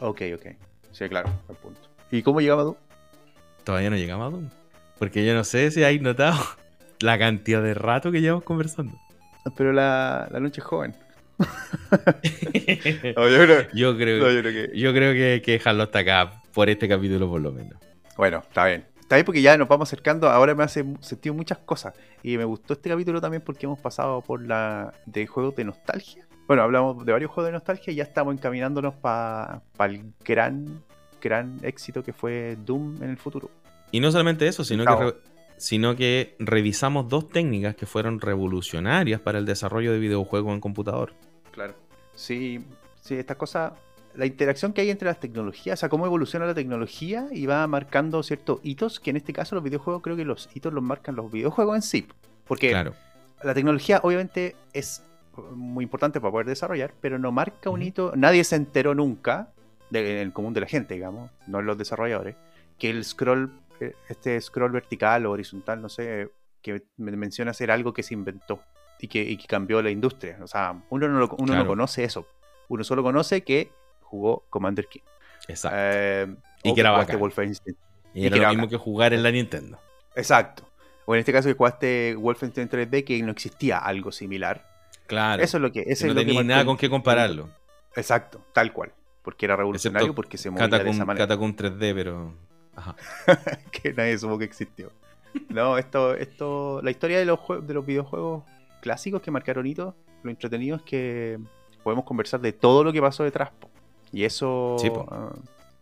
[0.00, 0.46] Ok, ok.
[0.92, 1.80] Sí, claro, buen punto.
[2.10, 2.76] ¿Y cómo llegaba tú?
[3.64, 4.48] Todavía no llegamos a Doom.
[4.98, 6.38] Porque yo no sé si hay notado
[7.00, 8.98] la cantidad de rato que llevamos conversando.
[9.56, 10.94] Pero la, la noche es joven.
[13.16, 14.78] No, yo creo, Yo creo, no, yo creo que...
[14.78, 17.78] yo creo que hay que dejarlo hasta acá, por este capítulo por lo menos.
[18.16, 18.86] Bueno, está bien.
[18.98, 20.30] Está bien porque ya nos vamos acercando.
[20.30, 21.92] Ahora me hace sentido muchas cosas.
[22.22, 26.26] Y me gustó este capítulo también porque hemos pasado por la de juegos de nostalgia.
[26.46, 30.82] Bueno, hablamos de varios juegos de nostalgia y ya estamos encaminándonos para el gran,
[31.20, 33.50] gran éxito que fue Doom en el futuro.
[33.90, 35.14] Y no solamente eso, sino que,
[35.58, 41.12] sino que revisamos dos técnicas que fueron revolucionarias para el desarrollo de videojuegos en computador.
[41.52, 41.74] Claro.
[42.14, 42.64] Sí,
[43.02, 43.74] sí, esta cosa,
[44.16, 47.66] la interacción que hay entre las tecnologías, o sea, cómo evoluciona la tecnología y va
[47.66, 51.16] marcando ciertos hitos, que en este caso los videojuegos, creo que los hitos los marcan
[51.16, 52.06] los videojuegos en sí.
[52.46, 52.94] Porque Claro.
[53.42, 55.02] la tecnología obviamente es
[55.54, 59.52] muy importante para poder desarrollar, pero no marca un hito, nadie se enteró nunca,
[59.90, 62.36] de- en el común de la gente, digamos, no en los desarrolladores,
[62.78, 66.30] que el scroll, eh, este scroll vertical o horizontal, no sé,
[66.62, 68.60] que me menciona ser algo que se inventó
[68.98, 70.38] y que, y que cambió la industria.
[70.42, 72.26] O sea, uno no, lo- uno no conoce eso,
[72.68, 73.70] uno solo conoce que
[74.06, 75.00] jugó Commander King.
[75.48, 75.76] Exacto.
[75.80, 76.26] Eh,
[76.62, 77.20] Y que era jugaste bacán.
[77.20, 77.76] Wolfenstein.
[78.14, 78.70] y y era que lo mismo bacán.
[78.70, 79.78] que jugar en la Nintendo.
[80.14, 80.64] Exacto.
[81.04, 84.66] O en este caso que jugaste Wolfenstein 3D, que no existía algo similar.
[85.06, 85.42] Claro.
[85.42, 85.84] Eso es lo que.
[85.84, 87.48] Que Eso no es lo que tenía marcó nada con qué compararlo.
[87.94, 88.92] Exacto, tal cual.
[89.22, 91.26] Porque era revolucionario, Excepto porque se movía de esa manera.
[91.26, 92.34] Catacomb 3D, pero.
[92.74, 92.94] Ajá.
[93.70, 94.90] que nadie supo que existió.
[95.48, 98.44] No, esto, esto, la historia de los, de los videojuegos
[98.80, 101.38] clásicos que marcaron hitos, lo entretenido es que
[101.82, 103.50] podemos conversar de todo lo que pasó detrás.
[103.50, 103.70] po.
[104.12, 105.32] Y eso, Sí, ah,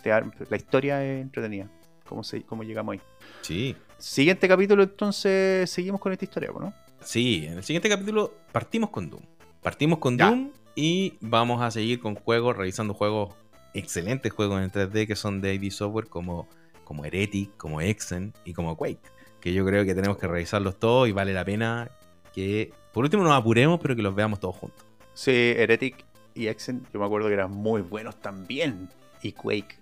[0.02, 1.68] te la historia es entretenida.
[2.08, 3.00] ¿Cómo, se, cómo llegamos ahí?
[3.42, 3.76] Sí.
[3.98, 6.74] Siguiente capítulo, entonces seguimos con esta historia, ¿no?
[7.00, 9.22] Sí, en el siguiente capítulo partimos con Doom.
[9.62, 10.28] Partimos con Ya.
[10.28, 13.34] Doom y vamos a seguir con juegos, revisando juegos,
[13.72, 16.48] excelentes juegos en 3D que son de ID Software como,
[16.84, 19.00] como Heretic, como Exen y como Quake.
[19.40, 21.90] Que yo creo que tenemos que revisarlos todos y vale la pena
[22.32, 24.84] que por último nos apuremos, pero que los veamos todos juntos.
[25.14, 26.04] Sí, Heretic
[26.34, 28.88] y Exen, yo me acuerdo que eran muy buenos también.
[29.22, 29.78] Y Quake.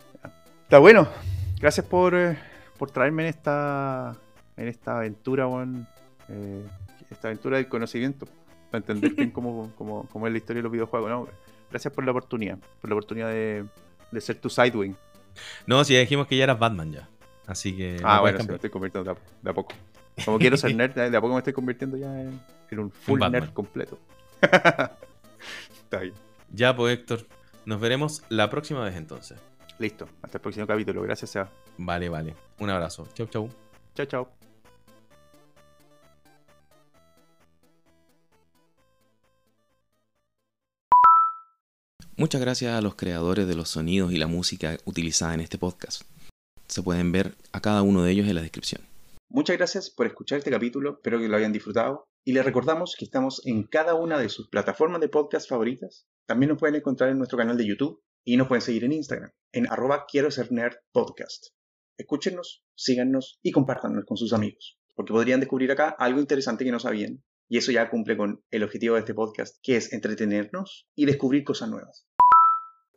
[0.65, 1.09] Está bueno.
[1.61, 2.39] Gracias por, eh,
[2.79, 4.17] por traerme en esta,
[4.57, 5.87] en esta aventura, weón.
[6.29, 6.65] Eh,
[7.11, 8.27] esta aventura del conocimiento.
[8.71, 11.11] Para entender bien cómo, cómo- cómo es la historia de los videojuegos.
[11.11, 11.29] ¿no?
[11.71, 12.59] Gracias por la oportunidad.
[12.81, 13.65] Por la oportunidad de,
[14.11, 14.97] de ser tu Sidewing.
[15.67, 17.09] No, si ya dijimos que ya eras Batman ya.
[17.47, 18.01] Así que.
[18.05, 19.75] ah, bueno, sí, me estoy convirtiendo de a, de a poco.
[20.25, 22.39] Como quiero ser nerd, de a poco me estoy convirtiendo ya en,
[22.71, 23.41] en un full Batman.
[23.43, 23.99] nerd completo.
[24.43, 26.15] Está bien.
[26.53, 27.27] Ya, pues Héctor.
[27.65, 29.39] Nos veremos la próxima vez entonces.
[29.79, 30.07] Listo.
[30.21, 31.01] Hasta el próximo capítulo.
[31.03, 31.51] Gracias, Seba.
[31.79, 32.37] Vale, vale.
[32.59, 33.09] Un abrazo.
[33.15, 33.49] Chau, chau.
[33.95, 34.29] Chao, chao.
[42.17, 46.03] Muchas gracias a los creadores de los sonidos y la música utilizada en este podcast.
[46.69, 48.83] Se pueden ver a cada uno de ellos en la descripción.
[49.31, 53.05] Muchas gracias por escuchar este capítulo, espero que lo hayan disfrutado y les recordamos que
[53.05, 56.07] estamos en cada una de sus plataformas de podcast favoritas.
[56.27, 59.31] También nos pueden encontrar en nuestro canal de YouTube y nos pueden seguir en Instagram,
[59.53, 61.49] en arroba quiero ser nerd podcast.
[61.99, 66.79] Escúchenos, síganos y compártanos con sus amigos, porque podrían descubrir acá algo interesante que no
[66.79, 71.05] sabían Y eso ya cumple con el objetivo de este podcast, que es entretenernos y
[71.07, 72.07] descubrir cosas nuevas.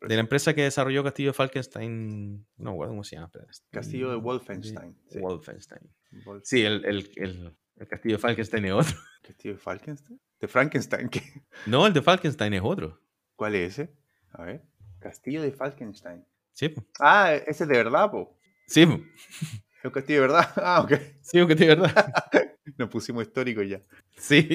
[0.07, 2.47] De la empresa que desarrolló Castillo de Falkenstein.
[2.57, 3.31] No me acuerdo cómo se llama.
[3.71, 4.95] Castillo de Wolfenstein.
[5.09, 5.19] Sí.
[5.19, 5.81] Wolfenstein.
[6.25, 8.97] Wolf- Sí, el, el, el, el Castillo de Falkenstein es otro.
[9.23, 10.21] ¿Castillo de Falkenstein?
[10.39, 11.09] ¿De Frankenstein?
[11.09, 11.21] ¿Qué?
[11.65, 12.99] No, el de Falkenstein es otro.
[13.35, 13.93] ¿Cuál es ese?
[14.33, 14.61] A ver.
[14.99, 16.25] Castillo de Falkenstein.
[16.53, 16.85] Sí, po.
[16.99, 18.37] Ah, ese es de verdad, po.
[18.67, 18.99] sí, po.
[19.79, 20.51] Es un castillo de verdad.
[20.55, 20.93] Ah, ok.
[21.21, 22.15] sí, porque de verdad.
[22.75, 23.79] Nos pusimos históricos ya.
[24.17, 24.47] Sí.